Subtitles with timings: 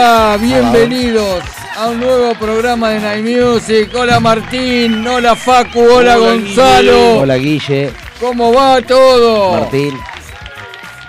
[0.00, 1.42] Hola, hola, bienvenidos
[1.76, 3.90] a un nuevo programa de Night Music.
[3.94, 7.18] Hola Martín, hola Facu, hola, Gonzalo.
[7.20, 9.60] Hola Guille, ¿Cómo va todo?
[9.60, 9.94] Martín,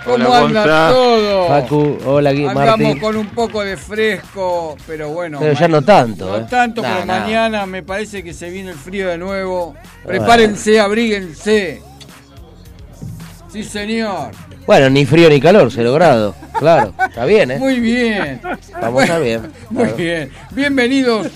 [0.04, 0.88] ¿Cómo Hola, anda Gonza.
[0.92, 1.48] todo?
[1.48, 3.00] Facu, hola Gui- Andamos Martín.
[3.00, 5.38] con un poco de fresco, pero bueno.
[5.40, 6.46] Pero ya no tanto, No ¿eh?
[6.50, 9.74] tanto, pero mañana me parece que se viene el frío de nuevo.
[10.04, 11.80] Prepárense, abríguense.
[13.50, 14.32] Sí, señor.
[14.66, 16.34] Bueno, ni frío ni calor, cero grado.
[16.58, 17.58] Claro, está bien, ¿eh?
[17.58, 18.40] Muy bien.
[18.80, 19.42] Vamos a bien.
[19.70, 20.30] Muy bien.
[20.52, 21.28] Bienvenidos.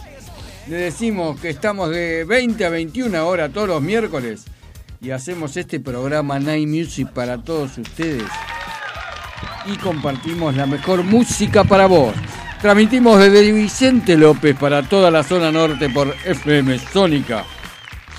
[0.68, 4.44] Le decimos que estamos de 20 a 21 horas todos los miércoles
[5.00, 8.24] y hacemos este programa Night Music para todos ustedes
[9.66, 12.14] y compartimos la mejor música para vos.
[12.60, 17.44] Transmitimos desde Vicente López para toda la zona norte por FM Sónica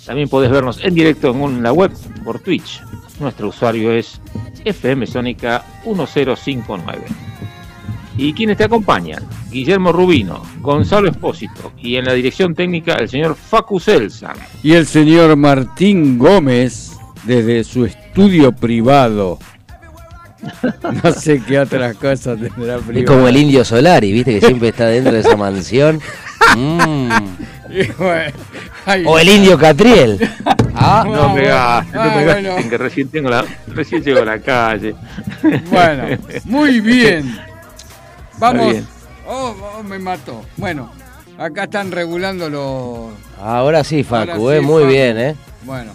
[0.04, 1.92] También podés vernos en directo en la web
[2.22, 2.82] por Twitch.
[3.18, 4.20] Nuestro usuario es
[4.64, 7.04] FM Sónica 1059.
[8.18, 9.26] ¿Y quienes te acompañan?
[9.50, 14.36] Guillermo Rubino, Gonzalo Espósito y en la dirección técnica el señor Facu Selsan.
[14.62, 16.91] Y el señor Martín Gómez
[17.24, 19.38] desde su estudio privado.
[21.04, 22.98] No sé qué otras cosas tendrá privado.
[22.98, 26.00] Es como el indio Solari, viste, que siempre está dentro de esa mansión.
[26.56, 27.08] Mm.
[27.72, 28.32] Y bueno,
[28.84, 30.18] ay, O el indio Catriel.
[30.74, 32.68] Ah, No, Ah, no bueno.
[32.68, 34.94] que recién, tengo la, recién llego a la calle.
[35.70, 37.34] Bueno, muy bien.
[38.38, 38.72] Vamos.
[38.72, 38.86] bien.
[39.26, 40.44] Oh, oh, me mató.
[40.58, 40.92] Bueno,
[41.38, 43.12] acá están regulando los.
[43.40, 44.92] ahora sí, Facu, Ahora eh, muy Facu.
[44.92, 45.34] bien, ¿eh?
[45.64, 45.92] Bueno,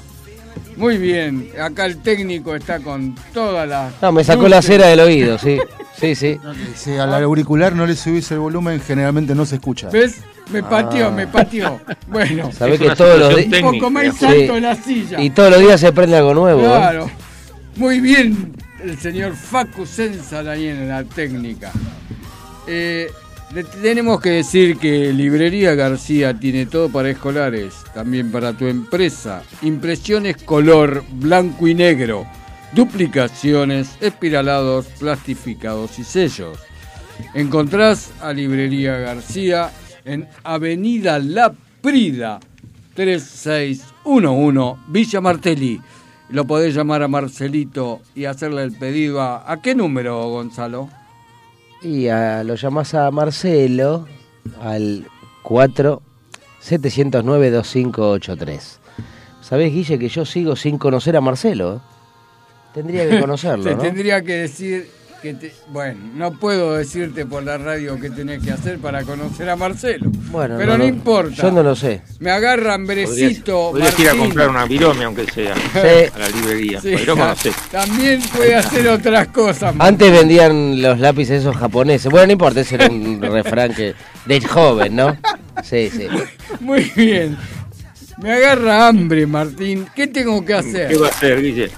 [0.77, 1.49] muy bien.
[1.61, 3.93] Acá el técnico está con todas las.
[4.01, 4.51] No, me sacó luces.
[4.51, 5.57] la cera del oído, sí.
[5.99, 6.39] Sí, sí.
[6.75, 9.89] Si al auricular no le subís el volumen, generalmente no se escucha.
[9.89, 10.17] ¿Ves?
[10.51, 11.79] Me pateó, me pateó.
[12.07, 13.63] Bueno, Sabés que todos los días.
[13.63, 14.11] un poco más Sí.
[14.19, 15.19] salto de la silla.
[15.21, 16.61] Y todos los días se prende algo nuevo.
[16.61, 16.65] ¿eh?
[16.65, 17.09] Claro.
[17.75, 21.71] Muy bien, el señor Facu Sensa ahí en la técnica.
[22.67, 23.07] Eh,
[23.53, 29.41] le tenemos que decir que Librería García tiene todo para escolares, también para tu empresa.
[29.61, 32.27] Impresiones color blanco y negro,
[32.73, 36.59] duplicaciones, espiralados, plastificados y sellos.
[37.33, 39.71] Encontrás a Librería García
[40.03, 42.39] en Avenida La Prida,
[42.95, 45.81] 3611 Villa Martelli.
[46.29, 49.49] Lo podés llamar a Marcelito y hacerle el pedido a...
[49.49, 50.89] ¿A qué número, Gonzalo?
[51.81, 54.07] Y a- lo llamás a Marcelo
[54.61, 55.07] al
[55.43, 56.01] 4
[56.59, 58.79] 709 2583.
[59.41, 61.75] ¿Sabés, Guille, que yo sigo sin conocer a Marcelo?
[61.75, 61.79] eh?
[62.73, 63.81] Tendría que conocerlo, Te ¿no?
[63.81, 64.89] tendría que decir
[65.21, 65.53] que te...
[65.69, 70.09] Bueno, no puedo decirte por la radio qué tenés que hacer para conocer a Marcelo.
[70.31, 71.43] Bueno, pero no, importa.
[71.43, 72.01] Yo no lo sé.
[72.19, 76.11] Me agarra Podrías, hambrecito, podrías ir a comprar una virome, aunque sea, Sí.
[76.13, 76.81] a la librería.
[76.81, 77.55] Sí, pero conocés.
[77.71, 79.75] También puede hacer otras cosas.
[79.79, 82.11] Antes vendían los lápices esos japoneses.
[82.11, 85.17] Bueno, no importa, ese era un refrán que de joven, ¿no?
[85.63, 86.07] Sí, sí.
[86.59, 87.37] Muy bien.
[88.21, 89.87] Me agarra hambre, Martín.
[89.95, 90.87] ¿Qué tengo que hacer?
[90.89, 91.69] ¿Qué va a hacer, Guille?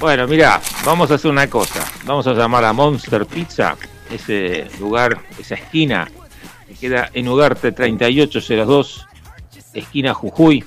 [0.00, 1.84] Bueno, mira, vamos a hacer una cosa.
[2.04, 3.76] Vamos a llamar a Monster Pizza,
[4.10, 6.08] ese lugar, esa esquina
[6.68, 9.06] que queda en Ugarte 3802,
[9.74, 10.64] esquina Jujuy,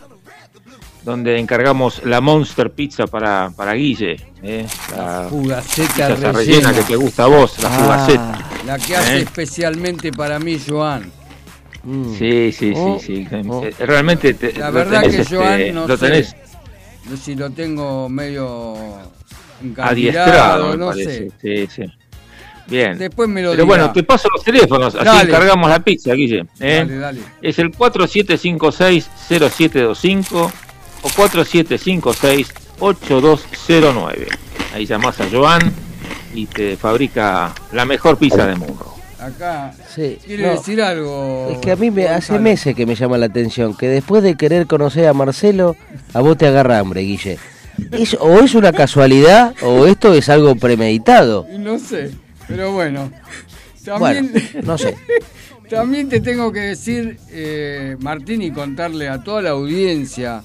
[1.06, 4.18] donde encargamos la Monster Pizza para, para Guille.
[4.44, 4.66] ¿eh?
[4.98, 6.32] La Fugaceta pizza esa rellena.
[6.34, 8.48] rellena que te gusta a vos, la Ah, fugaceta.
[8.66, 9.22] La que hace ¿Eh?
[9.22, 11.10] especialmente para mí, Joan.
[11.84, 12.16] Mm.
[12.16, 13.38] Sí, sí, Oh, sí, sí.
[13.48, 13.64] oh.
[13.64, 16.06] Eh, Realmente te- La lo verdad tenés, que Joan este, no lo sé.
[16.08, 16.36] tenés
[17.24, 18.76] Si lo tengo medio
[19.78, 21.30] adiestrado, no parece.
[21.42, 21.68] sé.
[21.68, 21.94] Sí, sí.
[22.68, 22.98] Bien.
[22.98, 23.76] Después me lo Pero dirá.
[23.78, 25.28] bueno, te paso los teléfonos, así Dale.
[25.30, 26.46] encargamos la pizza, Guille.
[26.60, 26.78] ¿eh?
[26.88, 27.20] Dale, dale.
[27.42, 30.52] Es el 4756-0725
[31.04, 31.10] o
[32.80, 34.28] 4756-8209.
[34.74, 35.60] Ahí llamás a Joan
[36.34, 38.88] y te fabrica la mejor pizza del mundo.
[39.20, 40.52] Acá Sí, quiere no.
[40.54, 41.50] decir algo.
[41.52, 44.36] Es que a mí me hace meses que me llama la atención que después de
[44.36, 45.76] querer conocer a Marcelo,
[46.14, 47.38] a vos te agarra hambre, Guille.
[47.92, 51.46] Es- o es una casualidad o esto es algo premeditado.
[51.58, 52.12] No sé,
[52.48, 53.12] pero bueno.
[53.98, 54.96] Bueno, También, no sé.
[55.70, 60.44] también te tengo que decir, eh, Martín, y contarle a toda la audiencia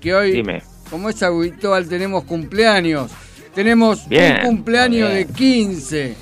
[0.00, 0.62] que hoy, Dime.
[0.90, 3.10] como es habitual, tenemos cumpleaños.
[3.54, 5.26] Tenemos Bien, un cumpleaños bien.
[5.28, 6.14] de 15.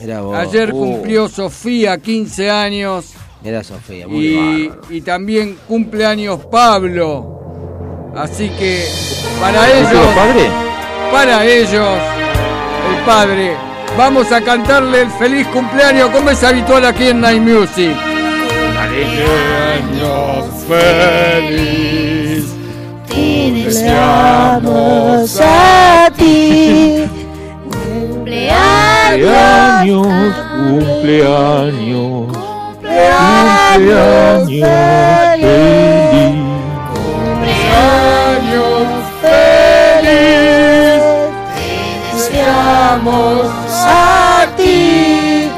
[0.00, 0.36] Mirá vos.
[0.36, 3.12] Ayer Uh, cumplió Sofía 15 años.
[3.42, 4.82] Mirá Sofía, muy Y, bárbaro.
[4.94, 7.45] y también cumpleaños Pablo.
[8.16, 8.88] Así que
[9.40, 10.48] para ¿Cumplió ellos, padre?
[11.12, 11.98] para ellos,
[12.90, 13.56] el padre,
[13.96, 17.94] vamos a cantarle el feliz cumpleaños como es habitual aquí en Night Music.
[19.84, 22.44] Cumpleaños feliz,
[23.06, 27.04] te deseamos a ti.
[27.70, 30.06] Cumpleaños,
[30.56, 32.36] Cumpleaños,
[32.80, 35.85] cumpleaños feliz.
[42.96, 45.50] Deseamos a ti.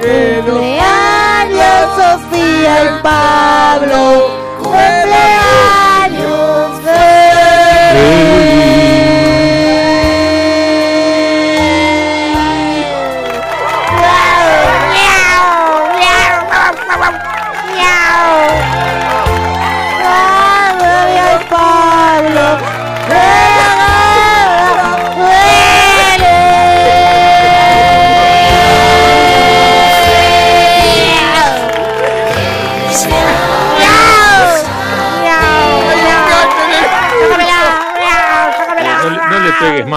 [0.00, 4.39] Cumpleaños Sofía y Pablo.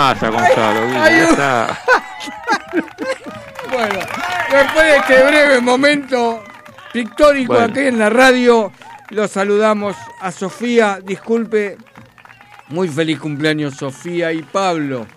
[0.10, 1.80] Le pegues más a Gonzalo, Ay, ya está.
[3.72, 4.00] Bueno,
[4.52, 6.44] después de este breve momento
[6.92, 7.68] pictórico Bueno.
[7.72, 8.72] aquí en la radio,
[9.10, 11.00] los saludamos a Sofía.
[11.04, 11.78] Disculpe,
[12.70, 15.08] muy feliz cumpleaños Sofía y Pablo.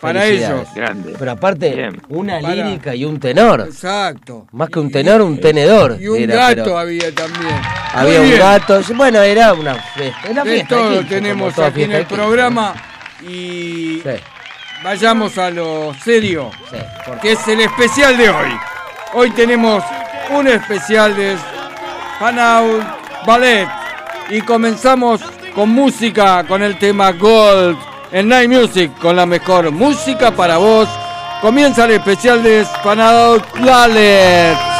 [0.00, 0.68] Para ellos.
[0.76, 1.14] Grande.
[1.18, 2.00] Pero aparte, Bien.
[2.10, 2.54] una Para.
[2.54, 3.62] lírica y un tenor.
[3.62, 4.46] Exacto.
[4.52, 5.96] Más que un tenor, un tenedor.
[5.98, 7.56] Y un era, gato pero había también.
[7.94, 8.38] Había Muy un bien.
[8.38, 8.80] gato.
[8.94, 10.28] Bueno, era una fiesta.
[10.30, 12.74] Una De fiesta todo quince, tenemos aquí en el programa.
[13.26, 14.10] Y Sí,
[14.84, 16.50] vayamos a lo serio.
[16.70, 16.76] sí.
[17.06, 18.58] por- que es el especial de hoy.
[19.14, 19.82] Hoy tenemos
[20.30, 21.36] un especial de
[22.20, 22.82] Hanaud
[23.26, 23.66] Ballet
[24.28, 25.20] y comenzamos
[25.54, 27.78] con música, con el tema Gold
[28.12, 30.88] en Night Music, con la mejor música para vos.
[31.40, 34.73] Comienza el especial de Hanaud Ballet.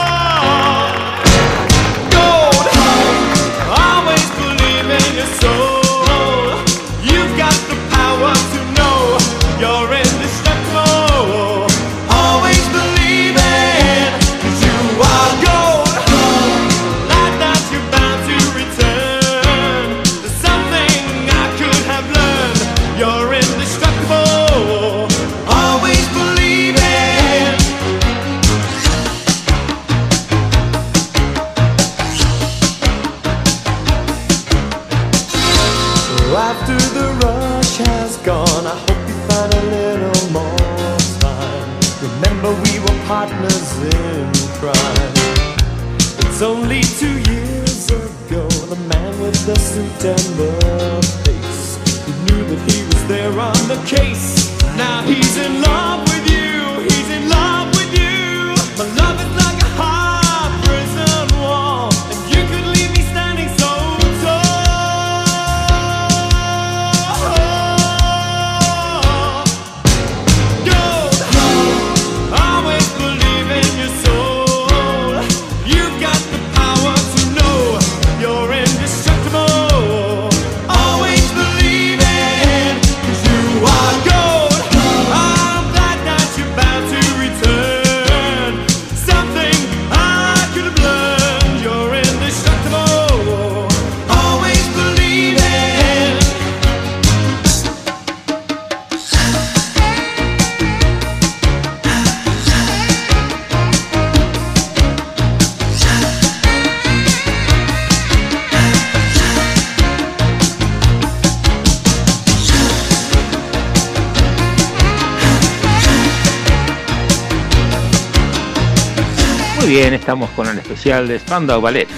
[120.84, 121.88] Especial de Spandau Ballet,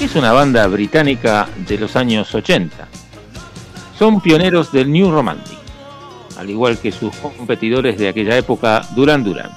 [0.00, 2.88] es una banda británica de los años 80.
[3.98, 5.58] Son pioneros del New Romantic,
[6.38, 9.50] al igual que sus competidores de aquella época, Duran Duran.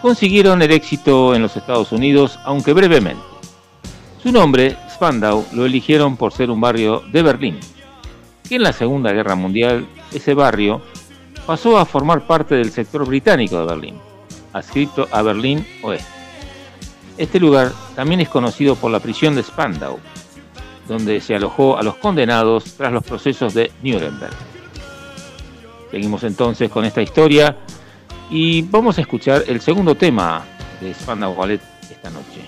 [0.00, 3.22] Consiguieron el éxito en los Estados Unidos, aunque brevemente.
[4.22, 7.60] Su nombre, Spandau, lo eligieron por ser un barrio de Berlín,
[8.48, 10.80] que en la Segunda Guerra Mundial ese barrio
[11.44, 13.98] pasó a formar parte del sector británico de Berlín,
[14.54, 16.21] adscrito a Berlín Oeste.
[17.18, 19.98] Este lugar también es conocido por la prisión de Spandau,
[20.88, 24.34] donde se alojó a los condenados tras los procesos de Nuremberg.
[25.90, 27.56] Seguimos entonces con esta historia
[28.30, 30.44] y vamos a escuchar el segundo tema
[30.80, 32.40] de Spandau Ballet esta noche,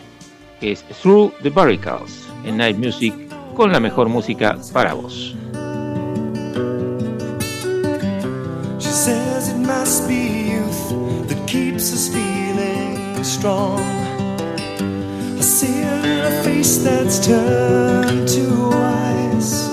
[0.59, 3.14] que es Through the Barricades en Night Music
[3.54, 5.37] con la mejor música para vos.
[15.37, 19.69] I see a face that's turned to ice.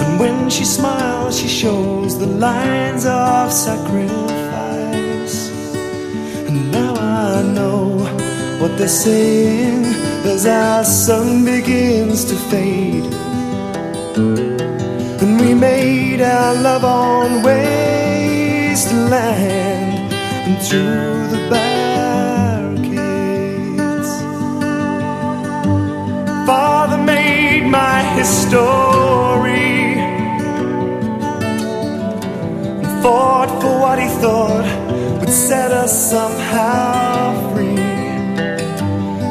[0.00, 5.50] And when she smiles, she shows the lines of sacrifice.
[6.48, 7.98] And now I know
[8.60, 9.84] what they're saying
[10.24, 13.12] as our sun begins to fade.
[15.22, 18.94] And we made our love on wasteland
[20.46, 21.73] and through the.
[28.16, 29.98] Made story
[32.80, 34.66] and fought for what he thought
[35.20, 37.80] would set us somehow free.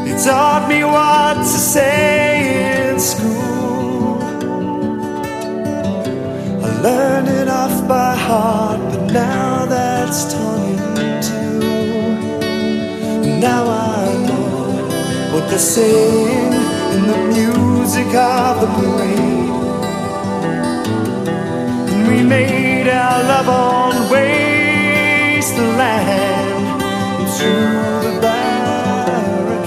[0.07, 4.21] He taught me what to say in school.
[6.65, 10.61] I learned it off by heart, but now that's torn
[10.99, 11.59] in two.
[13.39, 19.49] Now I know what they're saying in the music of the parade.
[21.91, 25.41] And we made our love on wasteland
[27.17, 29.63] and through the barricades.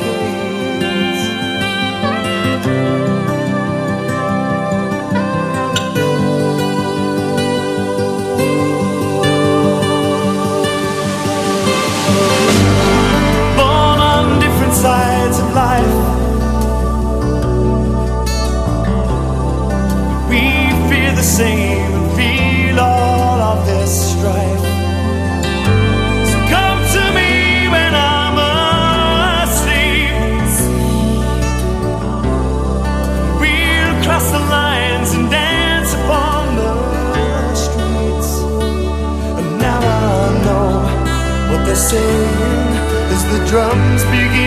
[13.59, 16.26] born on different sides of life.
[21.39, 24.65] And feel all of this strife.
[26.31, 28.37] So come to me when I'm
[29.45, 30.15] asleep.
[33.41, 38.31] We'll cross the lines and dance upon the streets.
[39.39, 40.71] And now I know
[41.51, 42.69] what they're saying
[43.15, 44.46] as the drums begin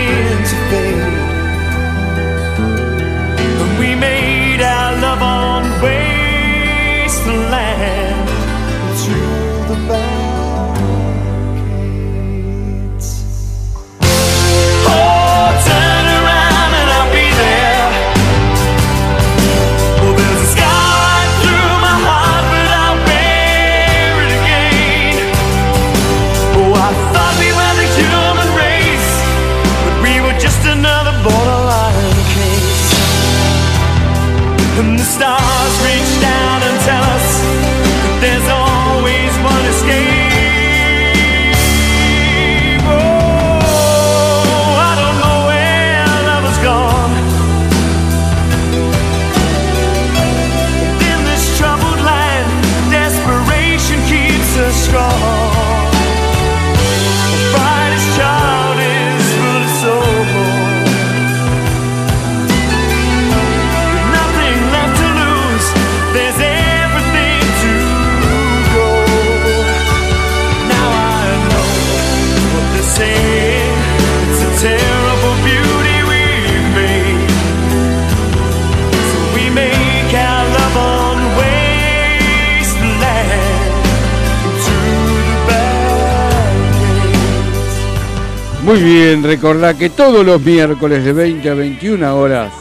[88.70, 92.52] Muy bien, recordá que todos los miércoles de 20 a 21 horas,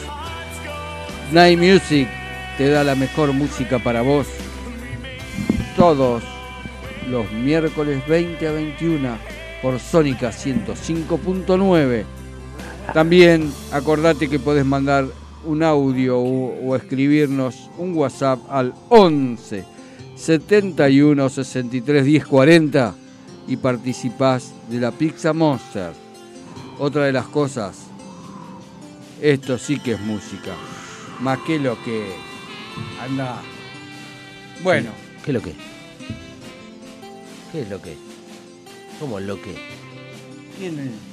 [1.31, 2.07] Night Music
[2.57, 4.25] te da la mejor música para vos.
[5.75, 6.23] Todos
[7.07, 9.17] los miércoles 20 a 21
[9.61, 12.05] por Sónica 105.9.
[12.91, 15.05] También acordate que podés mandar
[15.45, 19.63] un audio o, o escribirnos un WhatsApp al 11
[20.15, 22.95] 71 63 10 40
[23.49, 25.91] y participás de la Pizza Monster
[26.77, 27.75] Otra de las cosas,
[29.21, 30.53] esto sí que es música.
[31.19, 32.13] Más que lo que
[33.01, 33.41] anda.
[34.63, 34.91] Bueno,
[35.25, 35.53] ¿Qué es lo que?
[37.51, 37.97] ¿Qué es lo que?
[38.99, 39.55] ¿Cómo lo que?
[40.57, 41.08] ¿quién es?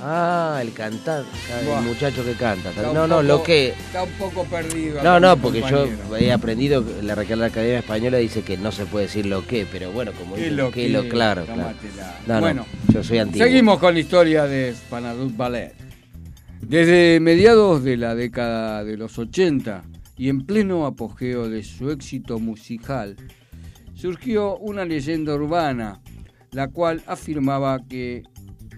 [0.00, 1.30] Ah, el cantante,
[1.64, 1.78] Buah.
[1.78, 2.70] el muchacho que canta.
[2.92, 3.68] No, no, lo que.
[3.68, 5.02] Está un poco perdido.
[5.02, 5.86] No, no, porque yo
[6.18, 9.92] he aprendido, la Real Academia Española dice que no se puede decir lo que, pero
[9.92, 11.74] bueno, como ¿Qué dice lo que lo claro, claro.
[12.26, 13.46] No, no, Bueno, yo soy antiguo.
[13.46, 15.74] Seguimos con la historia de Spanadut Ballet.
[16.60, 19.84] Desde mediados de la década de los 80
[20.16, 23.16] y en pleno apogeo de su éxito musical,
[23.94, 26.00] surgió una leyenda urbana,
[26.52, 28.22] la cual afirmaba que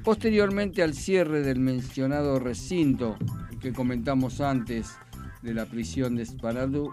[0.07, 3.17] posteriormente al cierre del mencionado recinto
[3.61, 4.87] que comentamos antes
[5.43, 6.93] de la prisión de Spanadú,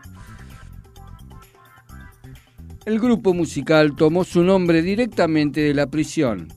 [2.87, 6.47] el grupo musical tomó su nombre directamente de la prisión.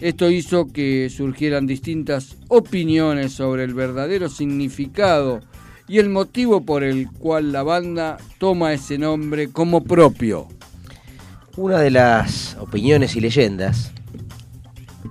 [0.00, 5.40] Esto hizo que surgieran distintas opiniones sobre el verdadero significado
[5.86, 10.48] y el motivo por el cual la banda toma ese nombre como propio.
[11.58, 13.92] Una de las opiniones y leyendas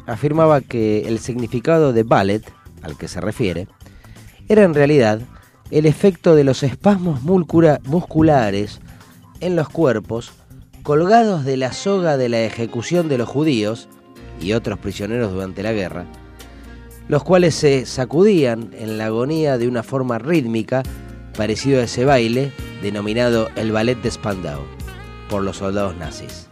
[0.07, 2.43] afirmaba que el significado de ballet,
[2.81, 3.67] al que se refiere,
[4.47, 5.21] era en realidad
[5.71, 8.79] el efecto de los espasmos musculares
[9.39, 10.31] en los cuerpos
[10.83, 13.89] colgados de la soga de la ejecución de los judíos
[14.39, 16.05] y otros prisioneros durante la guerra,
[17.07, 20.83] los cuales se sacudían en la agonía de una forma rítmica
[21.35, 24.62] parecido a ese baile denominado el ballet de Spandau
[25.29, 26.47] por los soldados nazis.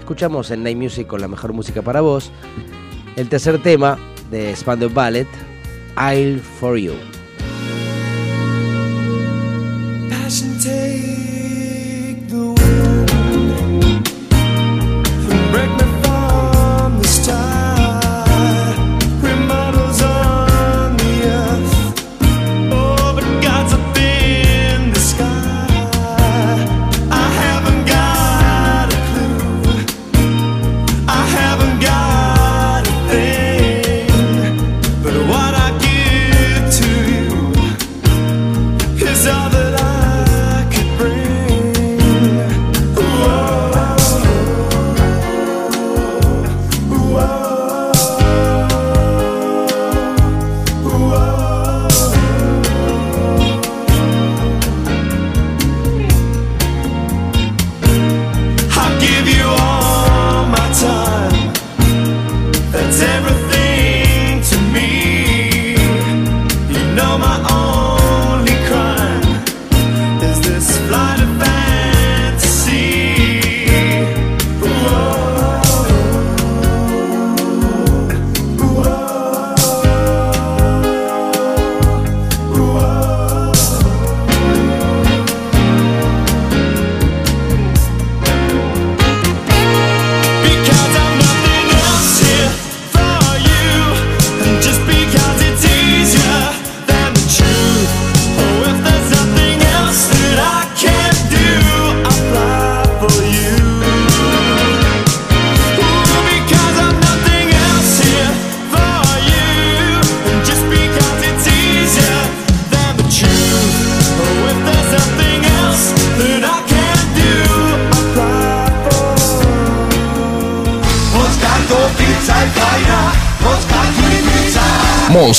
[0.00, 2.32] Escuchamos en Night Music con la mejor música para vos
[3.18, 3.98] el tercer tema
[4.30, 5.26] de Spandau Ballet,
[5.96, 6.94] I'll for You.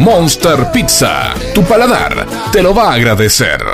[0.00, 3.73] Monster Pizza, tu paladar te lo va a agradecer.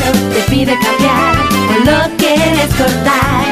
[0.00, 1.36] Pelo te pide cambiar
[1.68, 3.44] o lo quieres cortar,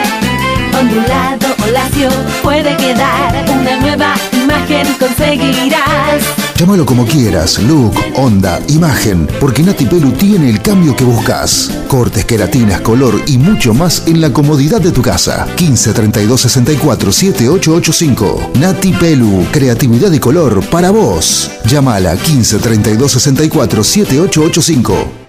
[0.78, 2.08] ondulado o lacio
[2.42, 6.22] puede quedar una nueva imagen conseguirás.
[6.56, 11.70] Llámalo como quieras, look, onda, imagen, porque Nati Pelu tiene el cambio que buscas.
[11.87, 15.46] Cortes, queratinas, color y mucho más en la comodidad de tu casa.
[15.54, 18.50] 15 32 64 7885.
[18.58, 21.50] Nati Pelu, creatividad y color para vos.
[21.64, 25.28] Llámala 15 32 64 7885.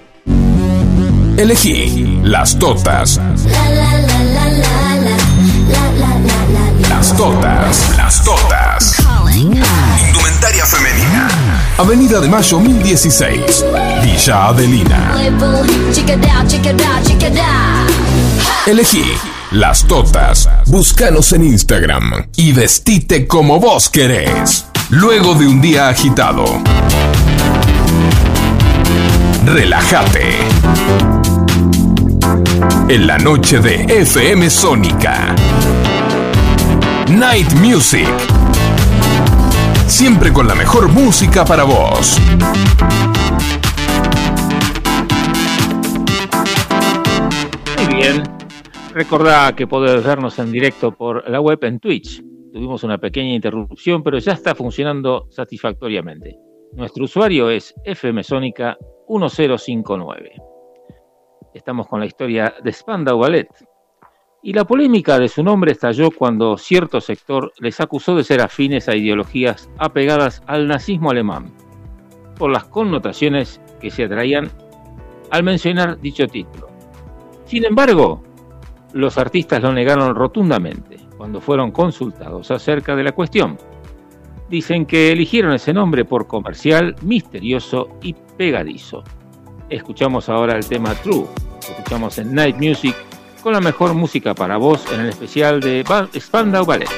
[1.39, 3.17] Elegí las totas.
[6.89, 7.95] Las totas.
[7.95, 8.95] Las totas.
[9.33, 11.29] Indumentaria femenina.
[11.77, 13.65] Avenida de Mayo 1016.
[14.03, 15.15] Villa Adelina.
[18.65, 19.05] Elegí
[19.51, 20.49] las totas.
[20.65, 24.65] Búscanos en Instagram y vestite como vos querés.
[24.89, 26.43] Luego de un día agitado.
[29.45, 31.28] Relájate.
[32.89, 35.35] En la noche de FM Sónica.
[37.09, 38.07] Night Music.
[39.87, 42.17] Siempre con la mejor música para vos.
[47.77, 48.23] Muy bien.
[48.93, 52.21] Recordá que podés vernos en directo por la web en Twitch.
[52.51, 56.35] Tuvimos una pequeña interrupción, pero ya está funcionando satisfactoriamente.
[56.73, 60.48] Nuestro usuario es FMSónica 1059.
[61.53, 63.49] Estamos con la historia de Spandau Ballet.
[64.43, 68.87] Y la polémica de su nombre estalló cuando cierto sector les acusó de ser afines
[68.87, 71.51] a ideologías apegadas al nazismo alemán,
[72.37, 74.49] por las connotaciones que se atraían
[75.31, 76.69] al mencionar dicho título.
[77.45, 78.23] Sin embargo,
[78.93, 83.57] los artistas lo negaron rotundamente cuando fueron consultados acerca de la cuestión.
[84.49, 89.03] Dicen que eligieron ese nombre por comercial, misterioso y pegadizo.
[89.69, 91.25] Escuchamos ahora el tema True,
[91.61, 92.95] escuchamos en Night Music
[93.43, 95.85] con la mejor música para vos en el especial de
[96.19, 96.89] Spandau Ballet.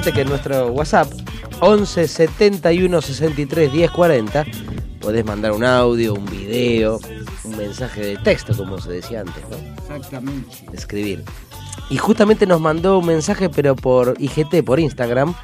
[0.00, 1.12] Acordate que en nuestro WhatsApp
[1.60, 4.46] 11 71 63 10 40
[5.00, 6.98] podés mandar un audio, un video,
[7.44, 9.56] un mensaje de texto, como se decía antes, ¿no?
[9.82, 10.56] Exactamente.
[10.72, 11.22] Escribir.
[11.90, 15.34] Y justamente nos mandó un mensaje, pero por IGT, por Instagram,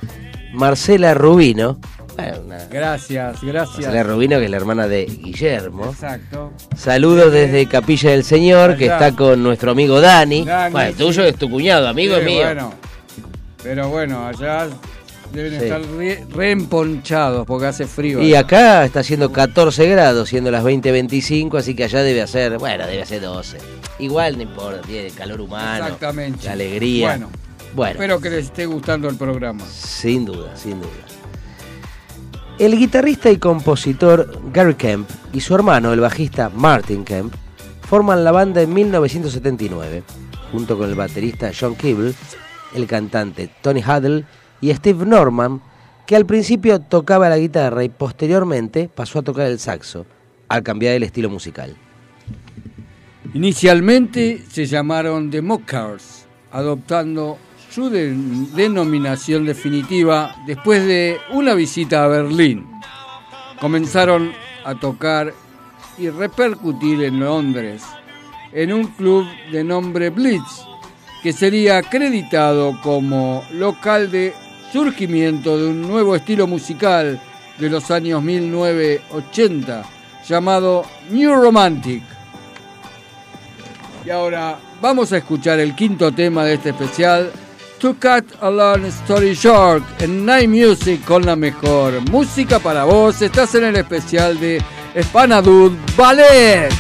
[0.53, 1.79] Marcela Rubino.
[2.17, 2.39] Bueno,
[2.71, 3.79] Gracias, gracias.
[3.79, 5.87] Marcela Rubino, que es la hermana de Guillermo.
[5.87, 6.53] Exacto.
[6.75, 10.45] Saludos desde Capilla del Señor, que está con nuestro amigo Dani.
[10.45, 10.97] Dani, bueno, sí.
[10.97, 12.45] tuyo es tu cuñado, amigo Sí, mío.
[12.45, 12.86] Bueno,
[13.67, 14.69] pero bueno, allá
[15.33, 15.65] deben Sí.
[15.65, 18.23] estar re, reemponchados porque hace frío.
[18.23, 18.41] Y allá.
[18.41, 23.03] acá está haciendo 14 grados, siendo las 20.25, así que allá debe hacer, bueno, debe
[23.03, 23.59] hacer 12.
[23.99, 26.47] Igual no importa, tiene calor humano, Exactamente.
[26.47, 27.09] la alegría.
[27.09, 27.29] Bueno,
[27.75, 29.65] Bueno, espero que les esté gustando el programa.
[29.69, 30.91] sin duda, sin duda.
[32.59, 37.35] El guitarrista y compositor Gary Kemp y su hermano, el bajista Martin Kemp,
[37.87, 40.03] forman la banda en 1979,
[40.53, 42.15] junto con el baterista John Kibble,
[42.77, 44.25] el cantante Tony Huddle
[44.61, 45.61] y Steve Norman,
[46.07, 50.07] que al principio tocaba la guitarra y posteriormente pasó a tocar el saxo,
[50.49, 51.75] al cambiar el estilo musical.
[53.35, 57.39] Inicialmente se llamaron The Mockers, adoptando
[57.71, 58.15] su de-
[58.55, 62.67] denominación definitiva después de una visita a Berlín.
[63.61, 64.33] Comenzaron
[64.65, 65.35] a tocar
[65.99, 67.83] y repercutir en Londres,
[68.53, 70.63] en un club de nombre Blitz,
[71.23, 74.35] que sería acreditado como local de
[74.73, 77.21] surgimiento de un nuevo estilo musical
[77.59, 79.83] de los años 1980,
[80.29, 82.03] llamado New Romantic.
[84.05, 87.33] Y ahora vamos a escuchar el quinto tema de este especial,
[87.79, 93.21] To Cut a Long Story Short, en Night Music con la mejor música para vos.
[93.21, 94.63] Estás en el especial de
[95.03, 96.71] Spanadud Ballet.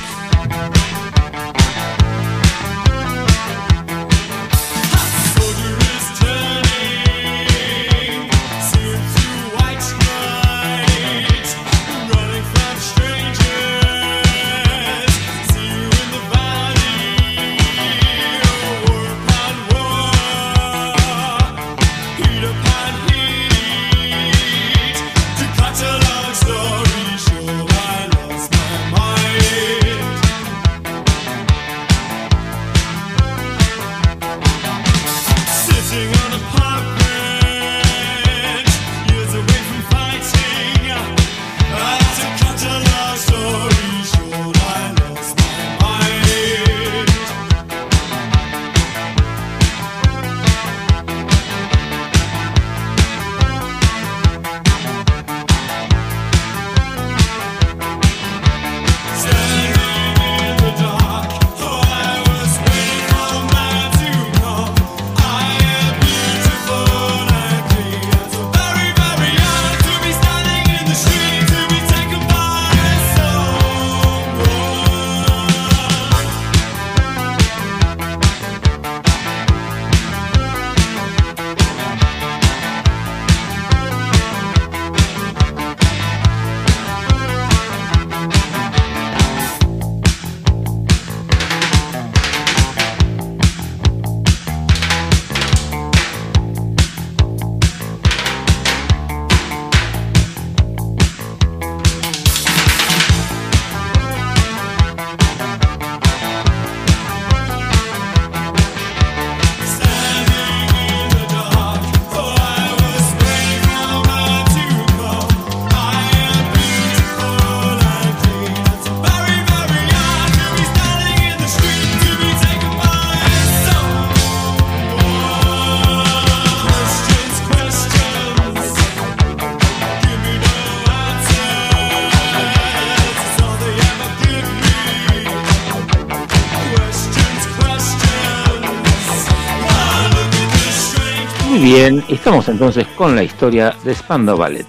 [142.08, 144.66] Estamos entonces con la historia de Spandau Ballet.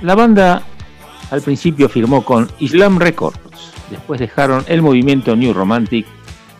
[0.00, 0.62] La banda
[1.30, 3.38] al principio firmó con Islam Records,
[3.90, 6.06] después dejaron el movimiento New Romantic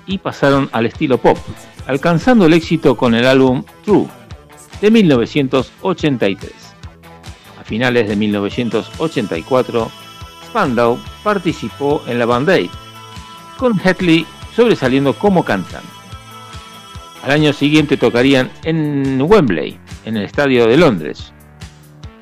[0.07, 1.39] y pasaron al estilo pop,
[1.87, 4.07] alcanzando el éxito con el álbum True
[4.83, 6.53] de 1983.
[7.59, 9.91] A finales de 1984,
[10.47, 12.71] Spandau participó en la Band Aid,
[13.57, 15.89] con Hetley sobresaliendo como cantante.
[17.23, 21.33] Al año siguiente tocarían en Wembley, en el Estadio de Londres,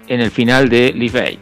[0.08, 1.38] en el final de Live.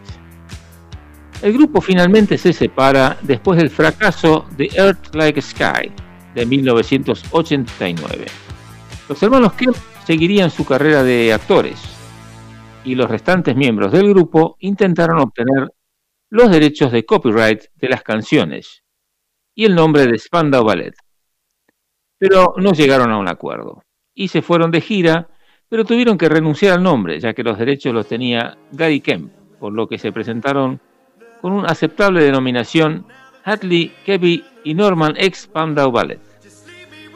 [1.42, 5.90] El grupo finalmente se separa después del fracaso de Earth Like Sky
[6.34, 8.26] de 1989.
[9.08, 11.80] Los hermanos Kemp seguirían su carrera de actores
[12.84, 15.70] y los restantes miembros del grupo intentaron obtener
[16.28, 18.82] los derechos de copyright de las canciones
[19.54, 20.94] y el nombre de Spandau Ballet
[22.20, 23.82] pero no llegaron a un acuerdo
[24.14, 25.30] y se fueron de gira,
[25.70, 29.72] pero tuvieron que renunciar al nombre, ya que los derechos los tenía Gary Kemp, por
[29.72, 30.80] lo que se presentaron
[31.40, 33.06] con una aceptable denominación
[33.44, 36.20] Hadley, Kebby y Norman X Spandau Ballet.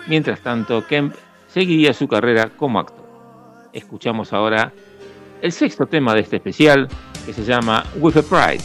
[0.06, 1.14] Mientras tanto, Kemp
[1.48, 3.04] seguiría su carrera como actor.
[3.72, 4.72] Escuchamos ahora
[5.42, 6.88] el sexto tema de este especial,
[7.26, 8.64] que se llama With a Pride,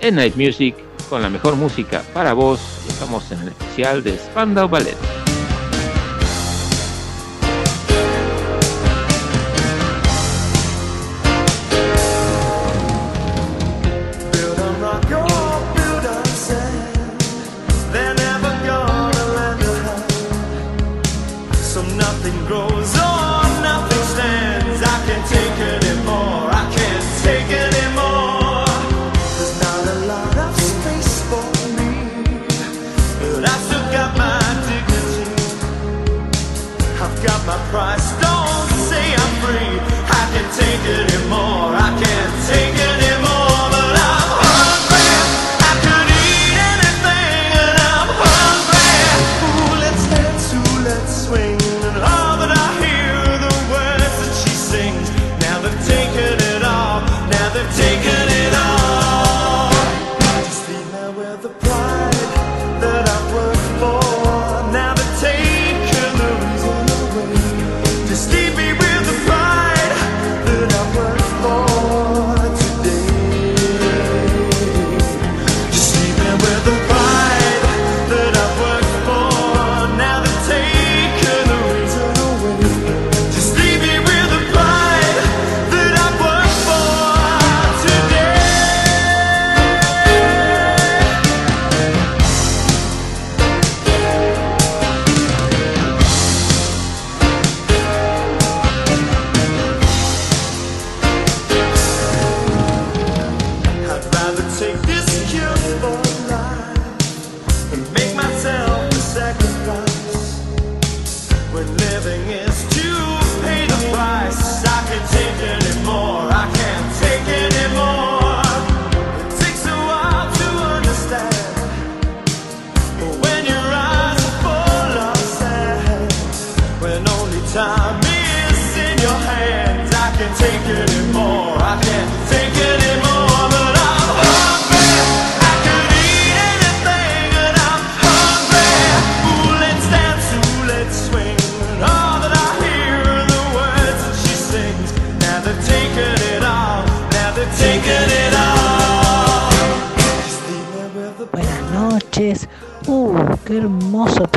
[0.00, 0.76] en Night Music,
[1.10, 2.60] con la mejor música para vos.
[2.88, 5.31] Estamos en el especial de Spandau Ballet.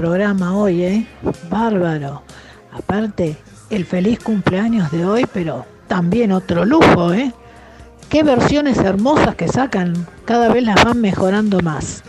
[0.06, 1.08] Programa hoy, ¿eh?
[1.50, 2.22] Bárbaro.
[2.72, 3.38] Aparte,
[3.72, 7.34] el feliz cumpleaños de hoy, pero también otro lujo, ¿eh?
[8.08, 12.04] Qué versiones hermosas que sacan, cada vez las van mejorando más.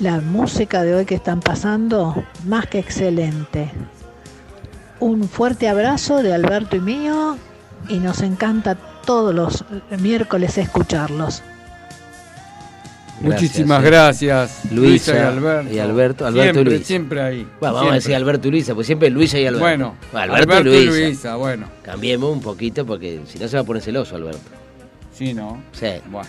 [0.00, 3.70] La música de hoy que están pasando, más que excelente.
[4.98, 7.36] Un fuerte abrazo de Alberto y mío
[7.88, 8.74] y nos encanta
[9.06, 9.64] todos los
[10.00, 11.40] miércoles escucharlos.
[13.24, 13.86] Muchísimas eh.
[13.86, 15.74] gracias, Luisa, Luisa y Alberto.
[15.74, 16.86] y Alberto, Alberto y siempre, Luisa.
[16.86, 17.48] siempre ahí.
[17.60, 17.94] Bueno, vamos a siempre.
[17.94, 19.64] decir Alberto y Luisa, pues siempre Luisa y Alberto.
[19.64, 21.06] Bueno, Alberto, Alberto y y Luisa.
[21.06, 21.68] Luisa, bueno.
[21.82, 24.40] Cambiemos un poquito porque si no se va a poner celoso Alberto.
[25.12, 25.62] Sí, ¿no?
[25.72, 25.88] Sí.
[26.10, 26.28] Bueno.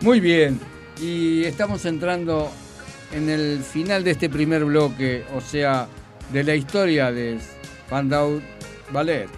[0.00, 0.58] Muy bien.
[1.00, 2.50] Y estamos entrando
[3.12, 5.88] en el final de este primer bloque, o sea,
[6.32, 7.38] de la historia de
[7.86, 8.40] Spandau
[8.92, 9.28] Ballet.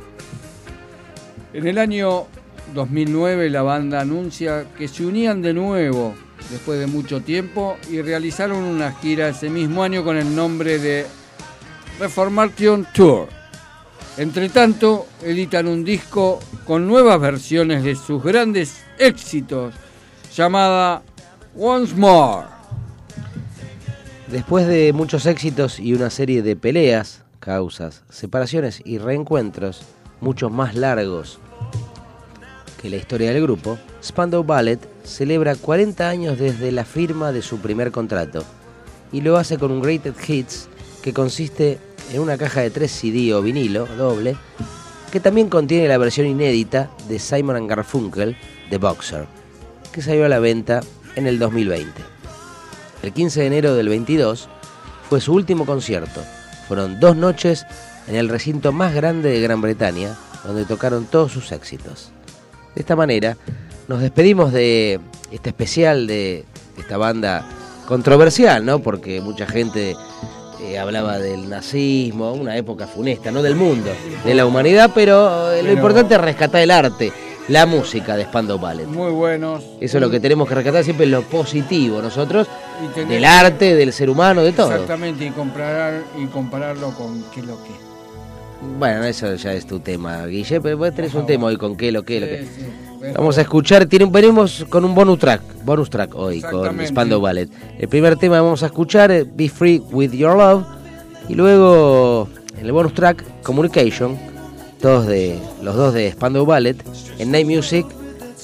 [1.52, 2.26] En el año
[2.74, 6.14] 2009 la banda anuncia que se unían de nuevo
[6.50, 11.06] después de mucho tiempo y realizaron una gira ese mismo año con el nombre de
[11.98, 13.28] Reformation Tour.
[14.16, 19.74] Entre tanto, editan un disco con nuevas versiones de sus grandes éxitos,
[20.34, 21.02] llamada
[21.56, 22.46] Once More.
[24.28, 29.82] Después de muchos éxitos y una serie de peleas, causas, separaciones y reencuentros,
[30.20, 31.38] muchos más largos
[32.80, 37.58] que la historia del grupo, Spandau Ballet celebra 40 años desde la firma de su
[37.58, 38.44] primer contrato
[39.12, 40.68] y lo hace con un Greatest Hits
[41.02, 41.78] que consiste
[42.12, 44.36] en una caja de 3 CD o vinilo doble
[45.10, 48.36] que también contiene la versión inédita de Simon Garfunkel,
[48.70, 49.26] The Boxer,
[49.92, 50.80] que salió a la venta
[51.16, 52.00] en el 2020.
[53.02, 54.48] El 15 de enero del 22
[55.08, 56.22] fue su último concierto.
[56.68, 57.66] Fueron dos noches
[58.06, 62.12] en el recinto más grande de Gran Bretaña, donde tocaron todos sus éxitos.
[62.76, 63.36] De esta manera,
[63.90, 65.00] nos despedimos de
[65.32, 66.44] este especial de
[66.78, 67.44] esta banda
[67.88, 68.78] controversial, ¿no?
[68.78, 69.96] Porque mucha gente
[70.62, 73.90] eh, hablaba del nazismo, una época funesta, no del mundo,
[74.24, 77.12] de la humanidad, pero, eh, lo importante es rescatar el arte,
[77.48, 78.86] la música de Spandau Ballet.
[78.86, 79.64] Muy buenos.
[79.80, 82.46] Eso es lo que tenemos que rescatar siempre lo positivo nosotros,
[82.94, 84.70] del arte, del ser humano, de todo.
[84.70, 87.70] Exactamente, y, comparar, y compararlo con qué lo que.
[88.78, 91.90] Bueno, eso ya es tu tema, Guille, pero vos tenés un tema hoy con qué,
[91.90, 92.42] lo que, lo Sí, que.
[92.44, 92.50] sí.
[92.50, 96.86] Bueno, Vamos a escuchar, tiene, venimos con un bonus track, bonus track hoy con.
[96.86, 97.48] Spandau Ballet.
[97.78, 100.64] El primer tema que vamos a escuchar es Be Free With Your Love
[101.28, 102.28] y luego
[102.58, 104.18] en el bonus track Communication,
[104.80, 106.76] todos de los dos de Spandau Ballet
[107.18, 107.86] en Night Music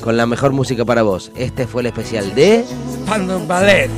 [0.03, 1.31] con la mejor música para vos.
[1.37, 2.65] Este fue el especial de
[3.05, 3.91] Spandau Ballet.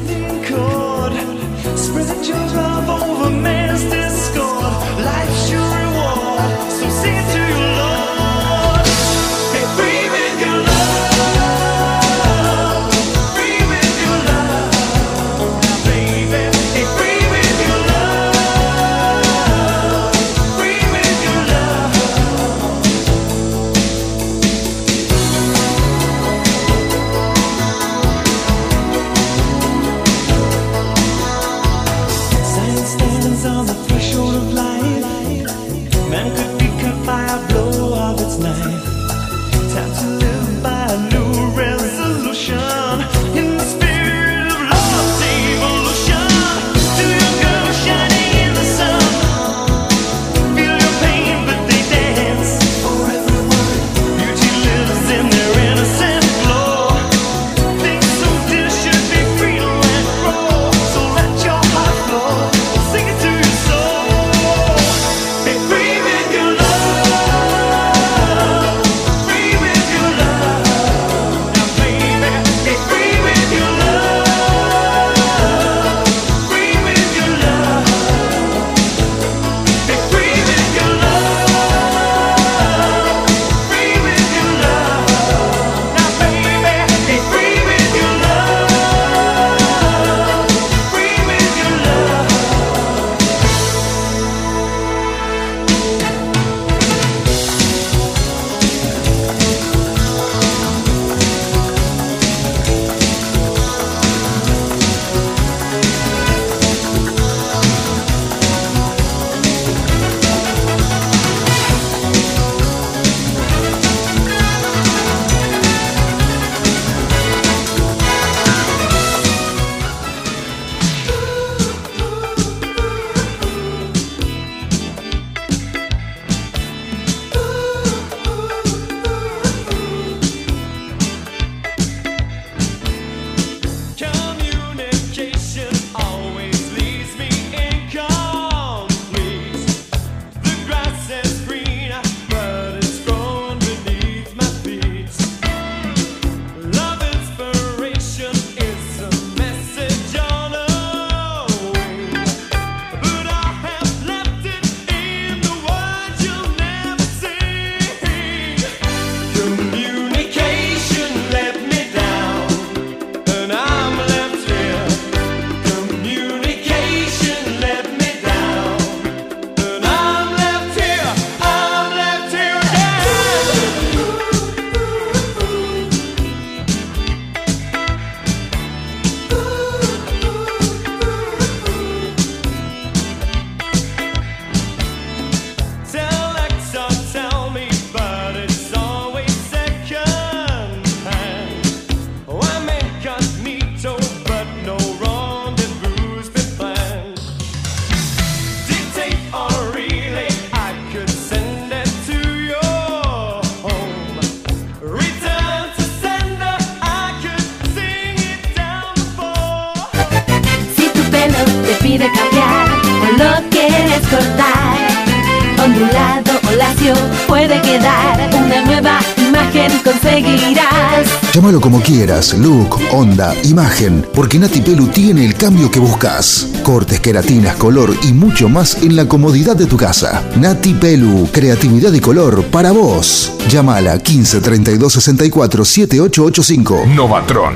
[221.32, 226.48] Llámalo como quieras, look, onda, imagen, porque Nati Pelu tiene el cambio que buscas.
[226.64, 230.24] Cortes, queratinas, color y mucho más en la comodidad de tu casa.
[230.36, 233.32] Nati Pelu, creatividad y color para vos.
[233.48, 236.86] Llámala 15 32 64 7885.
[236.94, 237.54] Novatron.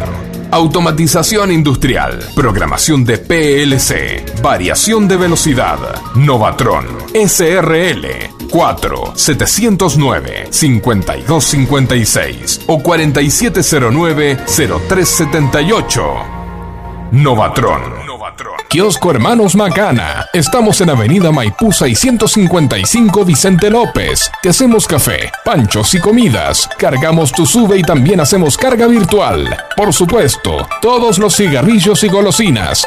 [0.52, 5.78] Automatización industrial, programación de PLC, variación de velocidad,
[6.14, 6.84] Novatron,
[7.14, 16.02] SRL, 4 709 5256 o 4709 0378.
[17.12, 18.12] Novatron.
[18.68, 20.26] Kiosco Hermanos Macana.
[20.32, 24.30] Estamos en Avenida Maipú 655 Vicente López.
[24.42, 26.68] Te hacemos café, panchos y comidas.
[26.78, 29.54] Cargamos tu sube y también hacemos carga virtual.
[29.76, 32.86] Por supuesto, todos los cigarrillos y golosinas.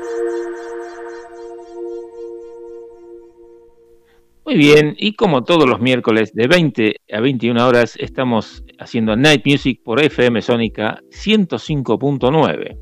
[4.51, 9.43] Muy bien, y como todos los miércoles de 20 a 21 horas estamos haciendo Night
[9.45, 12.77] Music por FM Sónica 105.9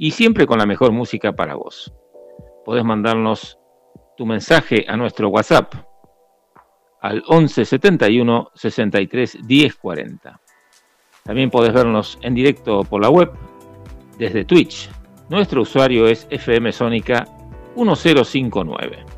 [0.00, 1.94] y siempre con la mejor música para vos.
[2.64, 3.56] Podés mandarnos
[4.16, 5.74] tu mensaje a nuestro WhatsApp
[7.00, 10.40] al 11 71 63 10 40.
[11.22, 13.30] También podés vernos en directo por la web
[14.18, 14.90] desde Twitch.
[15.30, 17.28] Nuestro usuario es FM Sónica
[17.76, 19.15] 1059.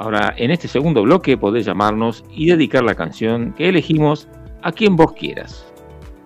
[0.00, 4.28] Ahora, en este segundo bloque podés llamarnos y dedicar la canción que elegimos
[4.62, 5.70] a quien vos quieras.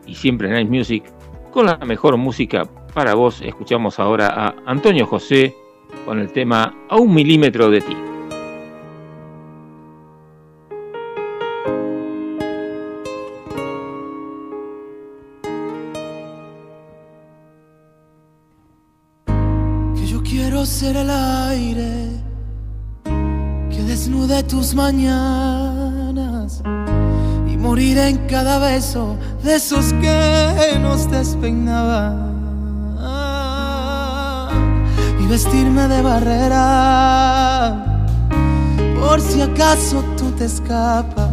[0.07, 1.05] Y siempre en Night Music,
[1.51, 5.57] con la mejor música para vos, escuchamos ahora a Antonio José
[6.05, 7.97] con el tema A un milímetro de ti.
[19.97, 22.04] Que yo quiero ser el aire
[23.95, 26.61] desnude tus mañanas
[27.49, 32.35] y morir en cada beso de esos que nos despeinaban
[35.21, 36.75] y vestirme de barrera
[38.99, 41.31] por si acaso tú te escapas.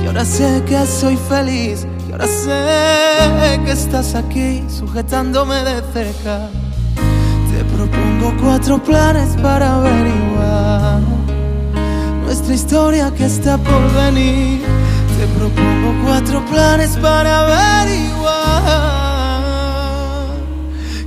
[0.00, 6.48] Y ahora sé que soy feliz y ahora sé que estás aquí sujetándome de cerca.
[7.50, 9.78] Te propongo cuatro planes para
[12.24, 14.62] nuestra historia que está por venir.
[15.18, 18.18] Te propongo cuatro planes para averiguar.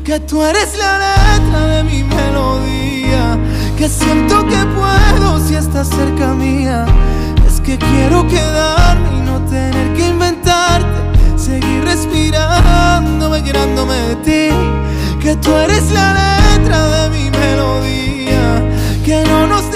[0.04, 3.38] Que tú eres la letra de mi melodía,
[3.78, 6.86] que siento que puedo si estás cerca mía.
[7.48, 11.00] Es que quiero quedarme y no tener que inventarte,
[11.38, 14.50] seguir respirando, mirándome de ti,
[15.22, 18.11] que tú eres la letra de mi melodía,
[19.04, 19.71] que no nos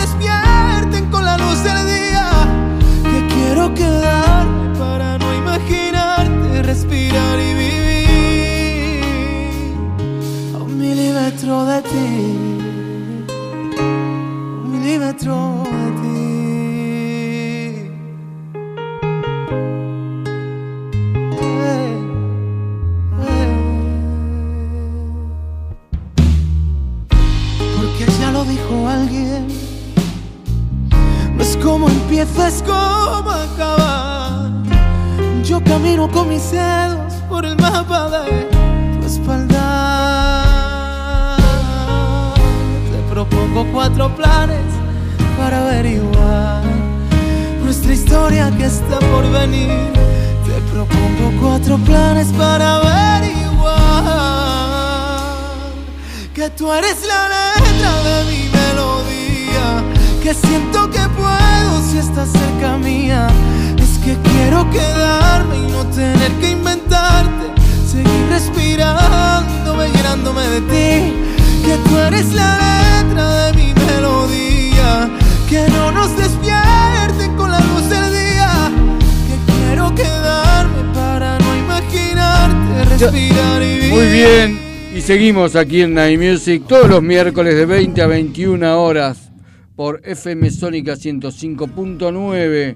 [85.26, 89.32] seguimos aquí en Night Music todos los miércoles de 20 a 21 horas
[89.76, 92.76] por FM Sónica 105.9.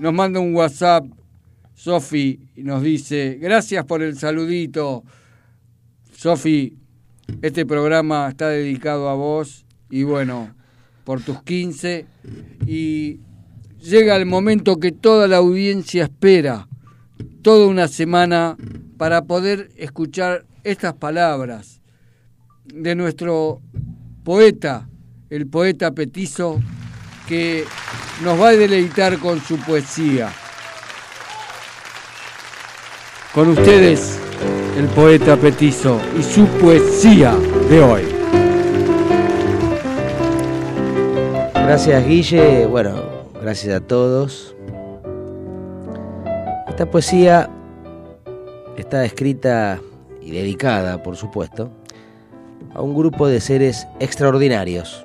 [0.00, 1.04] Nos manda un WhatsApp
[1.72, 5.04] Sofi y nos dice, gracias por el saludito.
[6.12, 6.76] Sofi,
[7.42, 10.56] este programa está dedicado a vos y bueno,
[11.04, 12.06] por tus 15
[12.66, 13.20] y
[13.80, 16.66] llega el momento que toda la audiencia espera,
[17.40, 18.56] toda una semana
[18.96, 21.80] para poder escuchar estas palabras
[22.64, 23.60] de nuestro
[24.24, 24.88] poeta,
[25.30, 26.60] el poeta petizo,
[27.26, 27.64] que
[28.22, 30.30] nos va a deleitar con su poesía.
[33.34, 34.18] Con ustedes,
[34.76, 37.34] el poeta petizo y su poesía
[37.68, 38.02] de hoy.
[41.54, 43.02] Gracias Guille, bueno,
[43.40, 44.54] gracias a todos.
[46.68, 47.48] Esta poesía
[48.76, 49.80] está escrita
[50.24, 51.70] y dedicada, por supuesto,
[52.74, 55.04] a un grupo de seres extraordinarios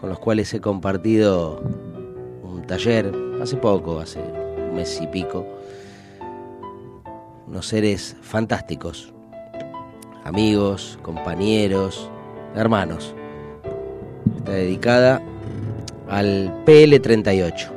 [0.00, 1.62] con los cuales he compartido
[2.42, 3.12] un taller
[3.42, 5.46] hace poco, hace un mes y pico.
[7.46, 9.12] Unos seres fantásticos,
[10.24, 12.08] amigos, compañeros,
[12.54, 13.14] hermanos.
[14.38, 15.20] Está dedicada
[16.08, 17.68] al PL38.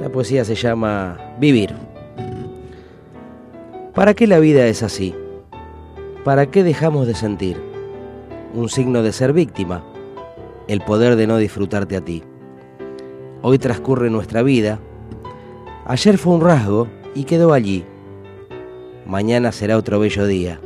[0.00, 1.85] La poesía se llama Vivir.
[3.96, 5.14] ¿Para qué la vida es así?
[6.22, 7.56] ¿Para qué dejamos de sentir?
[8.52, 9.82] Un signo de ser víctima,
[10.68, 12.22] el poder de no disfrutarte a ti.
[13.40, 14.80] Hoy transcurre nuestra vida.
[15.86, 17.86] Ayer fue un rasgo y quedó allí.
[19.06, 20.60] Mañana será otro bello día,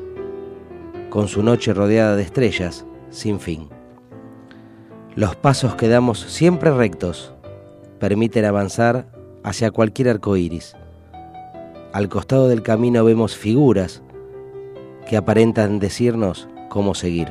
[1.08, 3.68] con su noche rodeada de estrellas, sin fin.
[5.14, 7.32] Los pasos que damos siempre rectos
[8.00, 9.06] permiten avanzar
[9.44, 10.74] hacia cualquier arco iris.
[11.92, 14.02] Al costado del camino vemos figuras
[15.08, 17.28] que aparentan decirnos cómo seguir.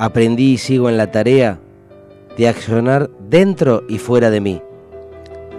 [0.00, 1.60] Aprendí y sigo en la tarea
[2.36, 4.62] de accionar dentro y fuera de mí.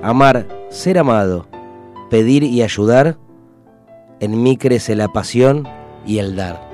[0.02, 1.48] Amar, ser amado,
[2.10, 3.18] pedir y ayudar,
[4.20, 5.66] en mí crece la pasión
[6.06, 6.68] y el dar.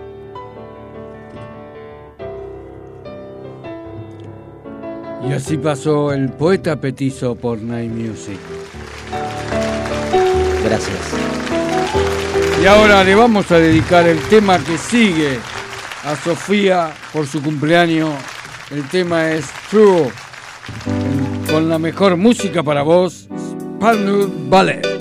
[5.27, 8.39] Y así pasó el poeta petizo por Night Music.
[10.65, 10.97] Gracias.
[12.59, 15.39] Y ahora le vamos a dedicar el tema que sigue
[16.03, 18.15] a Sofía por su cumpleaños.
[18.71, 20.11] El tema es True.
[21.51, 23.27] Con la mejor música para vos,
[23.77, 24.94] Spanish Ballet.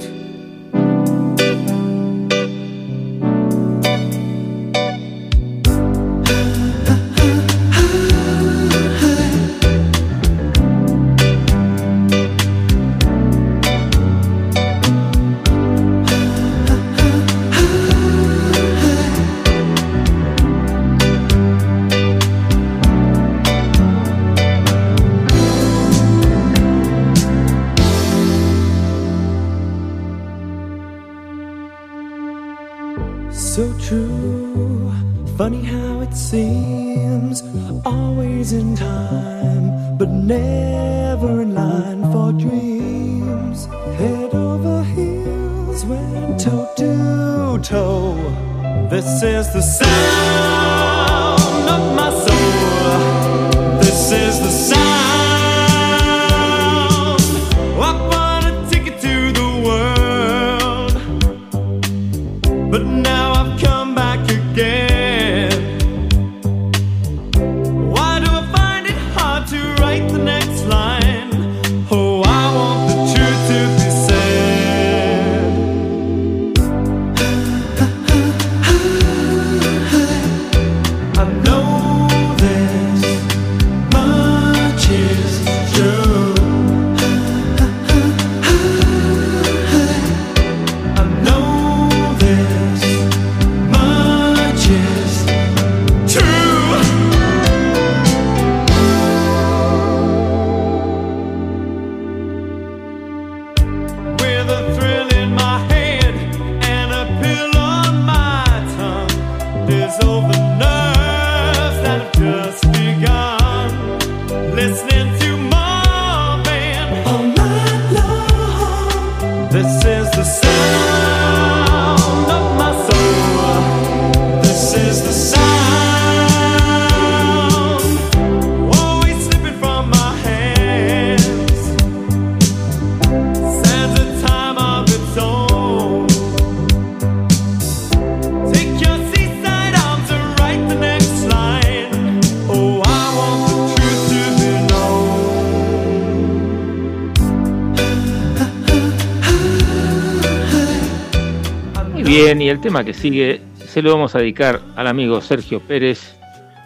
[152.14, 156.16] Bien, y el tema que sigue se lo vamos a dedicar al amigo Sergio Pérez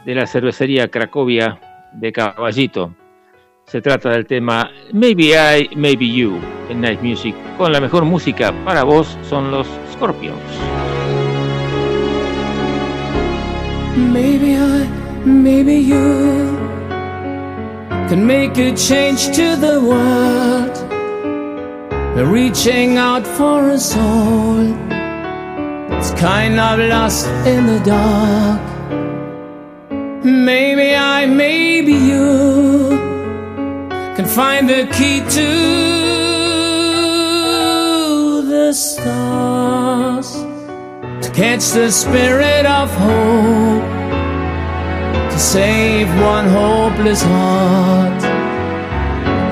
[0.04, 1.58] de la cervecería Cracovia
[1.94, 2.94] de Caballito.
[3.64, 6.38] Se trata del tema Maybe I, Maybe You
[6.68, 7.34] en Night Music.
[7.56, 10.38] Con la mejor música para vos son los Scorpions.
[13.96, 14.86] Maybe I,
[15.24, 16.58] maybe you
[18.10, 20.76] can make a change to the world.
[22.30, 24.97] Reaching out for us all.
[25.98, 28.60] It's kind of lost in the dark.
[30.24, 32.90] Maybe I, maybe you
[34.14, 35.50] can find the key to
[38.46, 40.34] the stars
[41.24, 43.82] to catch the spirit of hope,
[45.32, 48.22] to save one hopeless heart.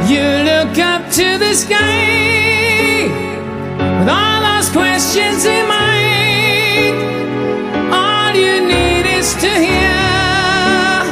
[0.08, 3.08] You look up to the sky
[3.98, 5.85] with all those questions in mind.
[9.26, 11.02] Is to hear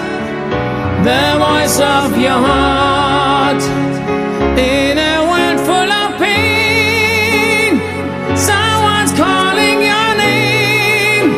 [1.08, 3.62] the voice of your heart
[4.74, 7.70] in a world full of pain.
[8.50, 11.28] Someone's calling your name.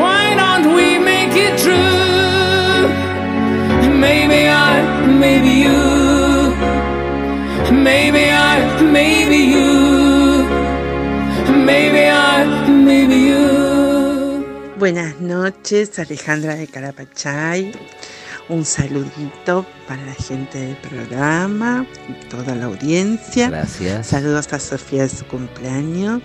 [0.00, 2.80] Why don't we make it true?
[4.04, 4.72] Maybe I,
[5.24, 5.82] maybe you.
[7.88, 8.54] Maybe I,
[8.98, 9.72] maybe you.
[11.70, 12.35] Maybe I.
[14.78, 17.72] Buenas noches, Alejandra de Carapachay.
[18.50, 23.48] Un saludito para la gente del programa y toda la audiencia.
[23.48, 24.08] Gracias.
[24.08, 26.22] Saludos a Sofía de su cumpleaños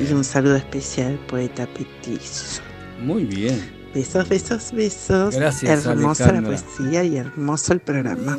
[0.00, 2.62] y un saludo especial al poeta Petizo.
[3.00, 3.62] Muy bien.
[3.94, 5.36] Besos, besos, besos.
[5.36, 8.36] Gracias, Hermosa la poesía y hermoso el programa.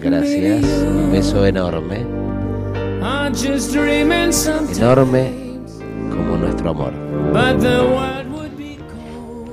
[0.00, 0.64] Gracias.
[0.64, 2.06] Un beso enorme.
[4.76, 5.32] Enorme
[6.10, 6.92] como nuestro amor.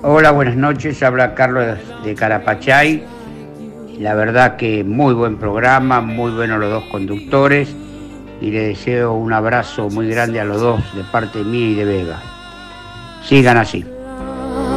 [0.07, 1.01] Hola, buenas noches.
[1.01, 3.03] Habla Carlos de Carapachay.
[3.97, 7.69] La verdad que muy buen programa, muy buenos los dos conductores
[8.39, 11.85] y le deseo un abrazo muy grande a los dos de parte mía y de
[11.85, 12.21] Vega.
[13.27, 13.83] Sigan así.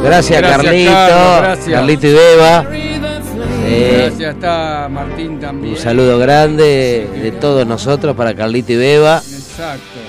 [0.03, 0.91] Gracias, Gracias, Carlito.
[0.91, 1.75] Carlos, gracias.
[1.79, 2.65] Carlito y Beba.
[3.67, 5.75] Eh, Gracias, está Martín también.
[5.75, 9.17] un saludo grande de todos nosotros para Carlito y Beba.
[9.17, 10.08] Exacto.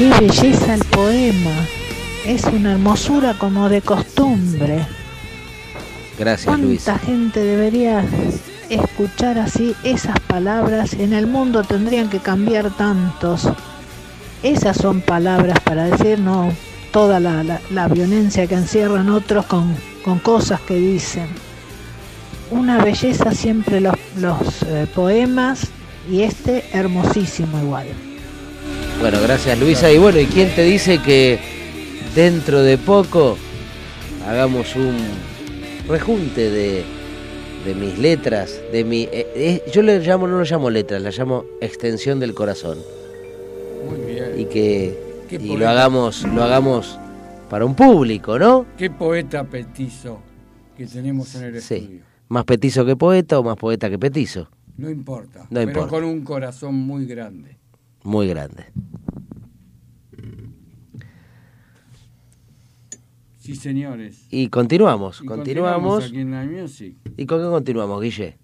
[0.00, 1.50] Qué belleza el poema.
[2.24, 4.86] Es una hermosura como de costumbre.
[6.18, 6.84] Gracias, Luis.
[6.84, 8.02] ¿Cuánta gente debería
[8.70, 10.94] escuchar así esas palabras?
[10.94, 13.46] En el mundo tendrían que cambiar tantos.
[14.42, 16.50] Esas son palabras para decir no
[16.92, 21.26] toda la, la- la violencia que encierran otros con, con cosas que dicen.
[22.50, 25.66] Una belleza siempre los, los eh, poemas
[26.10, 27.86] y este hermosísimo igual.
[29.00, 29.90] Bueno, gracias, Luisa.
[29.90, 31.38] Y bueno, ¿y quién te dice que
[32.14, 33.36] dentro de poco
[34.28, 34.96] hagamos un
[35.88, 36.84] rejunte de,
[37.64, 39.02] de mis letras, de mi...
[39.04, 42.78] eh, eh, yo le llamo, no lo llamo letras, la llamo extensión del corazón.
[43.88, 44.32] Muy bien.
[44.38, 44.98] Y que
[45.30, 46.98] y lo hagamos, lo hagamos
[47.48, 48.66] para un público, ¿no?
[48.76, 50.18] Qué poeta petizo
[50.76, 51.74] que tenemos en el Sí.
[51.76, 52.00] estudio.
[52.28, 54.48] Más petizo que poeta o más poeta que petizo.
[54.76, 55.40] No importa.
[55.44, 55.88] No pero importa.
[55.90, 57.56] con un corazón muy grande.
[58.02, 58.64] Muy grande.
[63.38, 64.26] Sí, señores.
[64.30, 66.04] Y continuamos, Y continuamos.
[66.04, 66.96] aquí en la music.
[67.16, 68.36] ¿Y con qué continuamos, Guille?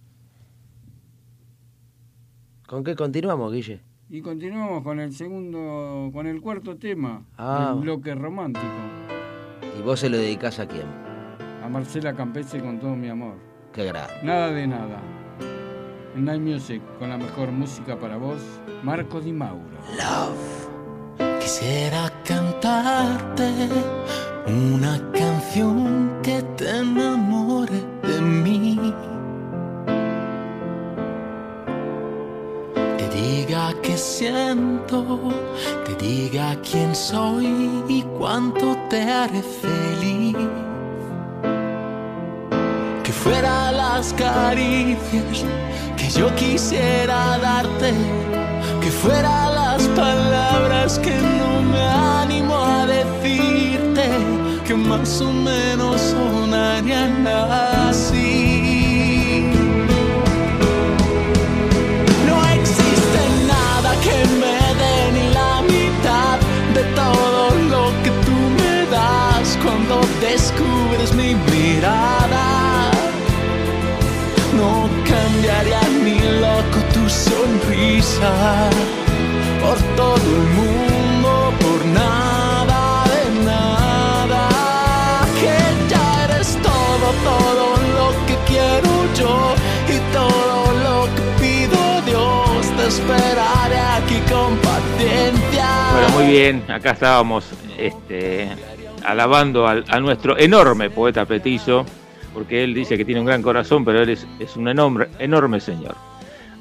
[2.67, 3.81] ¿Con qué continuamos, Guille?
[4.09, 7.73] Y continuamos con el segundo, con el cuarto tema Ah.
[7.75, 8.65] del bloque romántico.
[9.79, 10.87] ¿Y vos se lo dedicás a quién?
[11.63, 13.35] A Marcela Campese con todo mi amor.
[13.73, 14.13] Qué grande.
[14.23, 15.01] Nada de nada.
[16.17, 18.41] En Night Music, con la mejor música para vos,
[18.83, 19.77] Marco Di Mauro.
[21.41, 23.53] Quisiera cantarte
[24.47, 28.95] una canción que te enamore de mí.
[32.97, 35.19] Te diga que siento,
[35.85, 40.37] te diga quién soy y cuánto te haré feliz.
[43.27, 43.66] fuera
[43.97, 45.47] las caricias
[45.97, 47.95] que yo quisiera darte,
[48.83, 51.83] que fuera las palabras que no me
[52.23, 54.07] animo a decirte,
[54.67, 57.27] que más o menos sonarían
[57.89, 59.47] así.
[62.29, 63.23] No existe
[63.55, 66.37] nada que me dé ni la mitad
[66.77, 67.41] de todo
[67.73, 72.16] lo que tú me das cuando descubres mi mirada.
[78.03, 78.71] Sonrisa
[79.61, 84.49] por todo el mundo, por nada de nada.
[85.41, 89.55] Que ya eres todo, todo lo que quiero yo
[89.89, 92.77] y todo lo que pido Dios.
[92.77, 95.67] Te esperaré aquí con paciencia.
[95.93, 97.47] Bueno, muy bien, acá estábamos
[97.79, 98.49] este,
[99.05, 101.85] alabando al- a nuestro enorme poeta petizo,
[102.35, 105.61] porque él dice que tiene un gran corazón, pero él es, es un enorme, enorme
[105.61, 105.95] señor.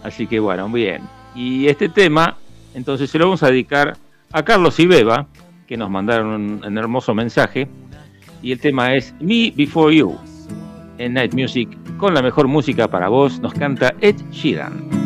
[0.03, 1.01] Así que bueno, bien.
[1.35, 2.37] Y este tema,
[2.73, 3.97] entonces se lo vamos a dedicar
[4.31, 5.27] a Carlos y Beba,
[5.67, 7.67] que nos mandaron un, hermoso mensaje.
[8.41, 10.17] Y el tema es Me Before You,
[10.97, 15.05] en Night Music, con la mejor música para vos, nos canta Ed Sheeran.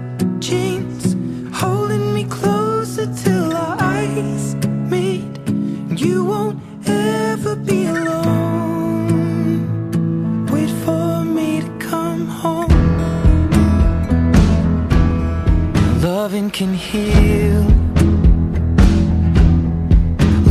[16.53, 17.63] Can heal.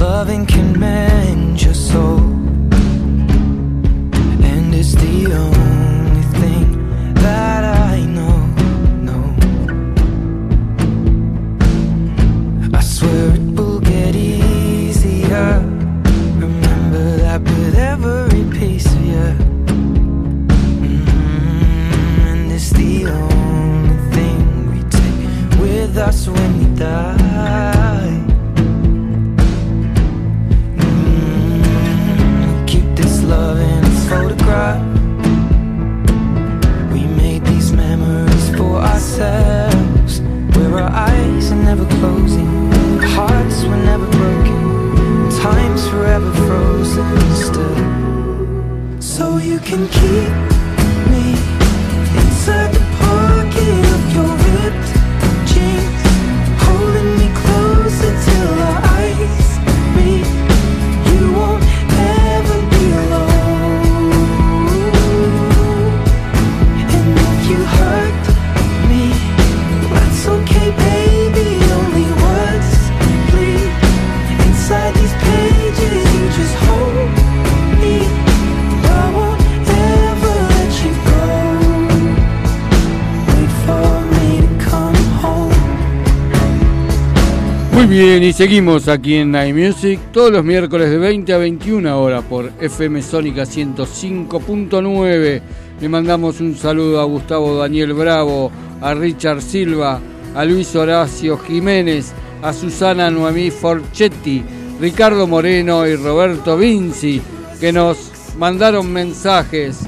[0.00, 2.29] Loving can mend your soul.
[88.00, 92.24] Bien, y seguimos aquí en Night Music todos los miércoles de 20 a 21 horas
[92.24, 95.42] por FM Sónica 105.9.
[95.80, 100.00] Le mandamos un saludo a Gustavo Daniel Bravo, a Richard Silva,
[100.34, 104.42] a Luis Horacio Jiménez, a Susana Noemí Forchetti,
[104.80, 107.20] Ricardo Moreno y Roberto Vinci,
[107.60, 109.80] que nos mandaron mensajes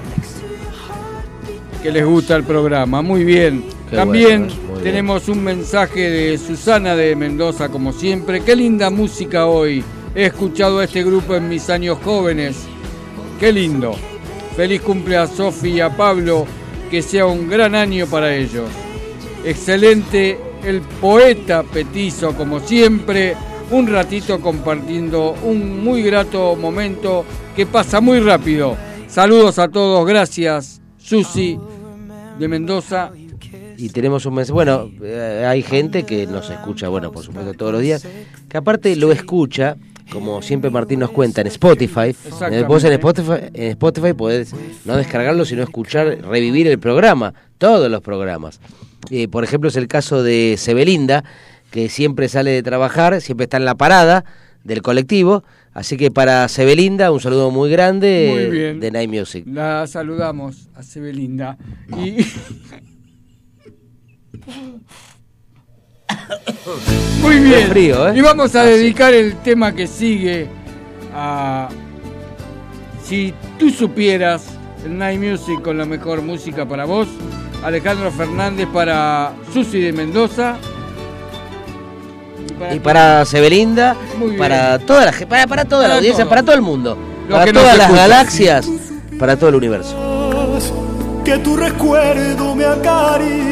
[1.83, 3.01] que les gusta el programa.
[3.01, 3.65] Muy bien.
[3.89, 4.62] Qué También bueno, bien.
[4.83, 8.43] Tenemos un mensaje de Susana de Mendoza, como siempre.
[8.43, 9.85] Qué linda música hoy.
[10.15, 12.65] He escuchado a este grupo en mis años jóvenes.
[13.39, 13.95] Qué lindo.
[14.57, 16.47] Feliz cumple a Sofi y a Pablo.
[16.91, 18.69] Que sea un gran año para ellos.
[19.45, 23.35] excelente, el poeta petizo como siempre,
[23.71, 27.25] un ratito compartiendo un muy grato momento
[27.57, 28.77] que pasa muy rápido.
[29.09, 31.59] Saludos a todos, gracias Susi
[32.39, 33.11] de Mendoza.
[33.83, 34.53] Y tenemos un mensaje.
[34.53, 38.07] Bueno, eh, hay gente que nos escucha, bueno, por supuesto, todos los días,
[38.49, 39.77] que aparte lo escucha,
[40.13, 42.11] como siempre Martín nos cuenta, en Spotify.
[42.11, 42.63] Exactamente.
[42.63, 44.55] Vos en Spotify, en Spotify podés
[44.85, 48.61] no descargarlo, sino escuchar, revivir el programa, todos los programas.
[49.11, 51.25] Eh, por ejemplo, es el caso de Sebelinda,
[51.73, 54.25] que siempre sale de trabajar, siempre está en la parada
[54.63, 55.43] del colectivo.
[55.75, 59.45] Así que para Sebelinda, un saludo muy grande Muy de Night Music.
[59.49, 61.59] La saludamos a Sebelinda.
[61.99, 62.25] Y...
[67.21, 67.69] Muy bien.
[67.69, 68.15] Frío, ¿eh?
[68.17, 70.49] Y vamos a Ah, dedicar el tema que sigue
[71.15, 71.69] a.
[73.05, 74.45] Si tú supieras,
[74.85, 77.09] el Night Music con la mejor música para vos.
[77.65, 80.57] Alejandro Fernández para Susi de Mendoza.
[82.75, 84.39] Y para Sebelinda, Muy bien.
[84.39, 86.29] para toda la para, para toda la Para audiencia, todos.
[86.31, 86.97] para todo el mundo,
[87.29, 87.97] Los para todas las escuchan.
[88.09, 88.69] galaxias,
[89.19, 89.97] para todo el universo.
[91.25, 93.52] que tu recuerdo me acaricia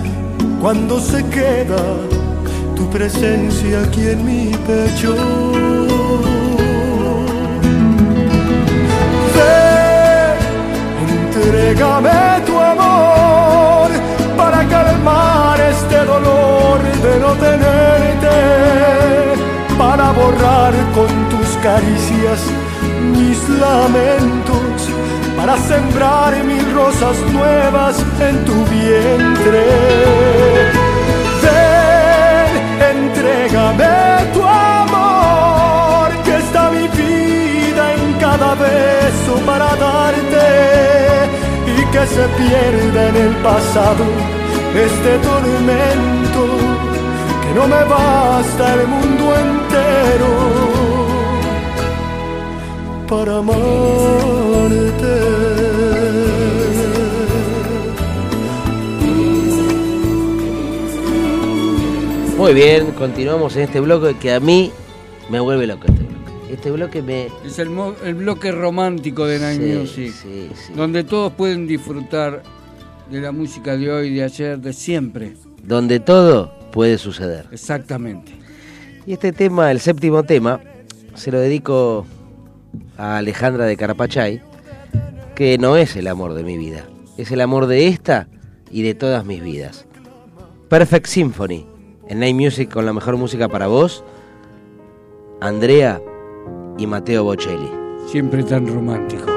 [0.61, 1.81] cuando se queda
[2.75, 5.15] tu presencia aquí en mi pecho.
[9.35, 10.37] Ven,
[11.09, 13.89] entrégame tu amor
[14.37, 18.35] para calmar este dolor de no tenerte,
[19.79, 22.39] para borrar con tus caricias
[23.17, 24.89] mis lamentos,
[25.35, 30.50] para sembrar mil rosas nuevas en tu vientre.
[33.21, 40.49] Entrégame tu amor, que está mi vida en cada beso para darte
[41.67, 44.05] y que se pierda en el pasado
[44.73, 46.43] este tormento,
[47.43, 50.31] que no me basta el mundo entero
[53.07, 55.40] para amarte.
[62.41, 64.71] Muy bien, continuamos en este bloque que a mí
[65.29, 66.53] me vuelve loco este bloque.
[66.53, 70.11] Este bloque me Es el, mo- el bloque romántico de Night Sí, Music.
[70.23, 70.73] sí, sí.
[70.73, 72.41] Donde todos pueden disfrutar
[73.11, 75.33] de la música de hoy, de ayer, de siempre.
[75.63, 77.45] donde todo puede suceder.
[77.51, 78.31] Exactamente.
[79.05, 80.61] Y este tema, el séptimo tema,
[81.13, 82.07] se lo dedico
[82.97, 84.41] a Alejandra de Carapachay,
[85.35, 86.85] que no es el amor de mi vida,
[87.17, 88.27] es el amor de esta
[88.71, 89.85] y de todas mis vidas.
[90.69, 91.65] Perfect Symphony,
[92.07, 94.03] en Night Music con la mejor música para vos,
[95.39, 96.01] Andrea
[96.77, 97.71] y Mateo Bocelli.
[98.07, 99.30] Siempre tan romántico.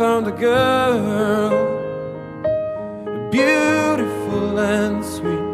[0.00, 1.50] Found a girl,
[3.30, 5.48] beautiful and sweet.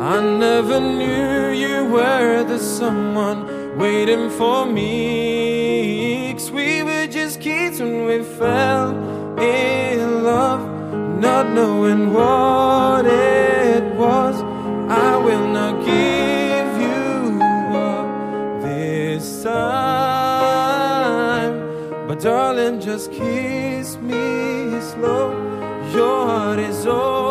[0.00, 3.40] I never knew you were the someone
[3.76, 6.32] waiting for me.
[6.32, 8.90] 'Cause we were just kids when we fell
[9.36, 10.62] in love,
[11.26, 13.41] not knowing what it
[22.22, 25.32] darling, just kiss me slow.
[25.92, 27.21] Your heart is all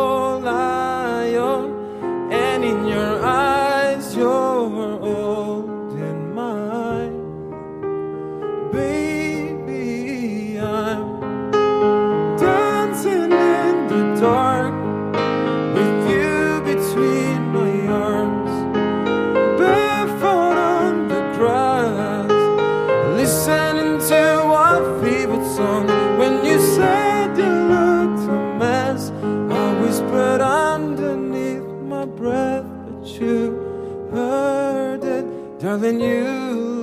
[35.82, 36.30] Loving you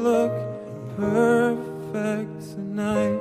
[0.04, 0.36] look
[0.98, 3.20] perfect tonight.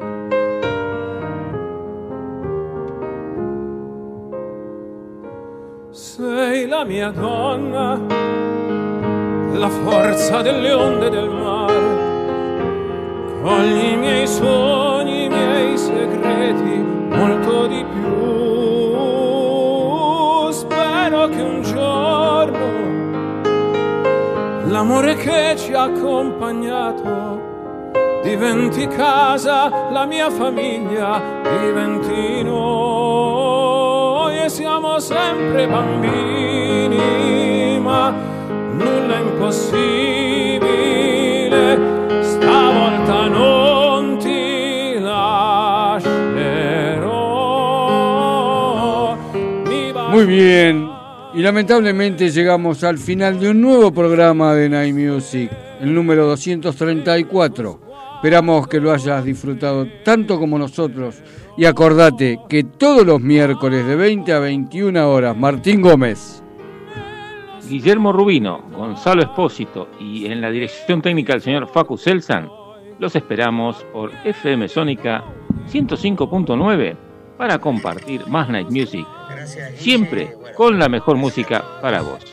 [5.92, 7.96] Sei la mia donna,
[9.52, 11.96] la forza delle onde del mare,
[13.40, 18.26] con i miei sogni, i miei segreti, molto di più.
[20.50, 21.67] Spero che un giorno.
[24.78, 27.40] L'amore che ci ha accompagnato
[28.22, 36.96] diventi casa, la mia famiglia diventi noi e siamo sempre bambini,
[37.80, 38.14] ma
[38.70, 40.22] nulla è impossibile,
[42.22, 46.06] stavolta non ti lascerò.
[50.10, 50.87] Muy bien.
[51.38, 55.48] Y lamentablemente llegamos al final de un nuevo programa de Night Music,
[55.80, 57.80] el número 234.
[58.16, 61.22] Esperamos que lo hayas disfrutado tanto como nosotros.
[61.56, 66.42] Y acordate que todos los miércoles de 20 a 21 horas, Martín Gómez.
[67.68, 72.48] Guillermo Rubino, Gonzalo Espósito y en la dirección técnica el señor Facu Selsan,
[72.98, 75.22] los esperamos por FM Sónica
[75.70, 76.96] 105.9
[77.36, 79.06] para compartir más Night Music,
[79.76, 82.24] siempre con la mejor música para vos.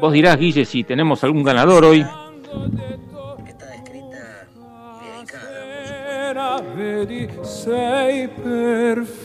[0.00, 2.06] Vos dirás, Guille, si tenemos algún ganador hoy.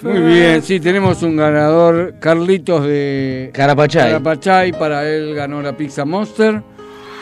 [0.01, 4.11] Muy bien, sí, tenemos un ganador, Carlitos de Carapachay.
[4.11, 6.61] Carapachay, para él ganó la Pizza Monster.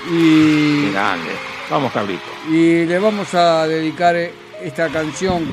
[0.09, 1.29] Y, Qué grande.
[1.69, 2.21] Vamos, Carlito.
[2.49, 4.15] y le vamos a dedicar
[4.61, 5.45] esta canción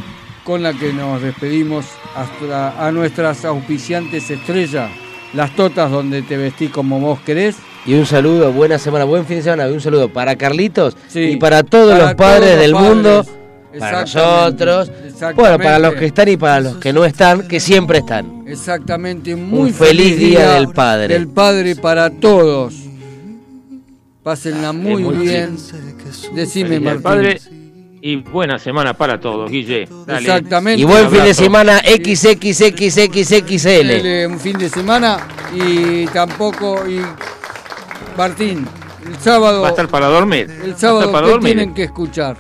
[0.49, 1.85] con la que nos despedimos
[2.17, 4.91] hasta a nuestras auspiciantes estrellas,
[5.35, 7.57] las totas donde te vestís como vos querés.
[7.85, 9.69] Y un saludo, buena semana, buen fin de semana.
[9.69, 12.73] y Un saludo para Carlitos Sí, y para todos para los padres todos los del
[12.73, 12.95] padres.
[12.95, 13.27] mundo.
[13.79, 14.91] Para nosotros.
[15.37, 18.45] Bueno, para los que están y para los que no están, que siempre están.
[18.47, 21.13] Exactamente, muy Un feliz día del padre.
[21.13, 22.75] Del padre para todos.
[24.23, 25.59] Pásenla muy muy bien.
[26.35, 27.03] Decime, Feliz Martín.
[27.03, 27.41] Padre
[28.01, 29.89] y buena semana para todos, Guille.
[30.07, 30.21] Dale.
[30.21, 30.81] Exactamente.
[30.81, 31.79] Y buen fin de semana
[32.79, 34.27] XXXXXL.
[34.33, 37.01] Un fin de semana y tampoco y
[38.17, 38.67] Martín,
[39.07, 40.49] el sábado Va a estar para dormir.
[40.65, 41.55] el sábado para ¿qué dormir.
[41.55, 42.37] tienen que escuchar?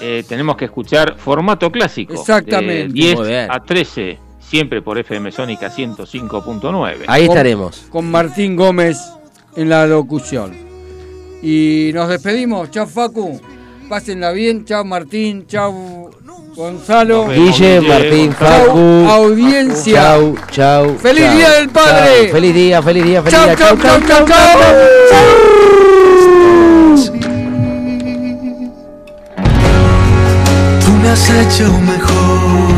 [0.00, 2.12] Eh, tenemos que escuchar formato clásico.
[2.14, 2.88] Exactamente.
[2.88, 3.50] De 10 Muy bien.
[3.50, 7.04] a 13, siempre por FM Sónica 105.9.
[7.06, 7.86] Ahí Con- estaremos.
[7.90, 8.98] Con Martín Gómez
[9.56, 10.54] en la locución.
[11.42, 12.70] Y nos despedimos.
[12.70, 13.40] Chao Facu.
[13.88, 14.64] Pásenla bien.
[14.64, 15.46] Chao Martín.
[15.46, 16.10] Chao
[16.56, 17.28] Gonzalo.
[17.28, 18.32] Guille, Martín.
[18.32, 19.06] Facu.
[19.10, 20.02] Audiencia.
[20.02, 20.96] Chau, chau.
[20.98, 22.22] ¡Feliz chau, Día del Padre!
[22.24, 22.32] chau.
[22.32, 23.56] Feliz día, feliz día, feliz Chao, día.
[23.56, 25.66] chao, chao, chao, chao.
[30.84, 32.72] Tú me has hecho mejor,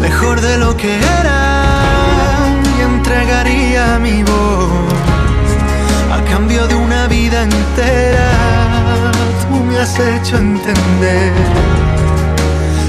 [0.00, 2.48] mejor de lo que era
[2.78, 4.70] y entregaría mi voz
[6.12, 8.35] a cambio de una vida entera.
[9.76, 11.34] Me has hecho entender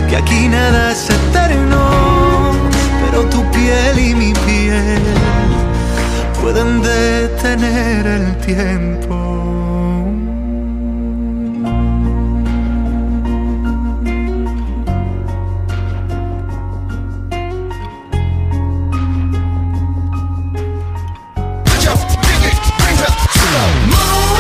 [0.09, 2.53] que aquí nada es eterno,
[3.03, 5.01] pero tu piel y mi piel
[6.41, 9.57] pueden detener el tiempo.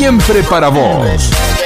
[0.00, 1.59] Siempre para vos.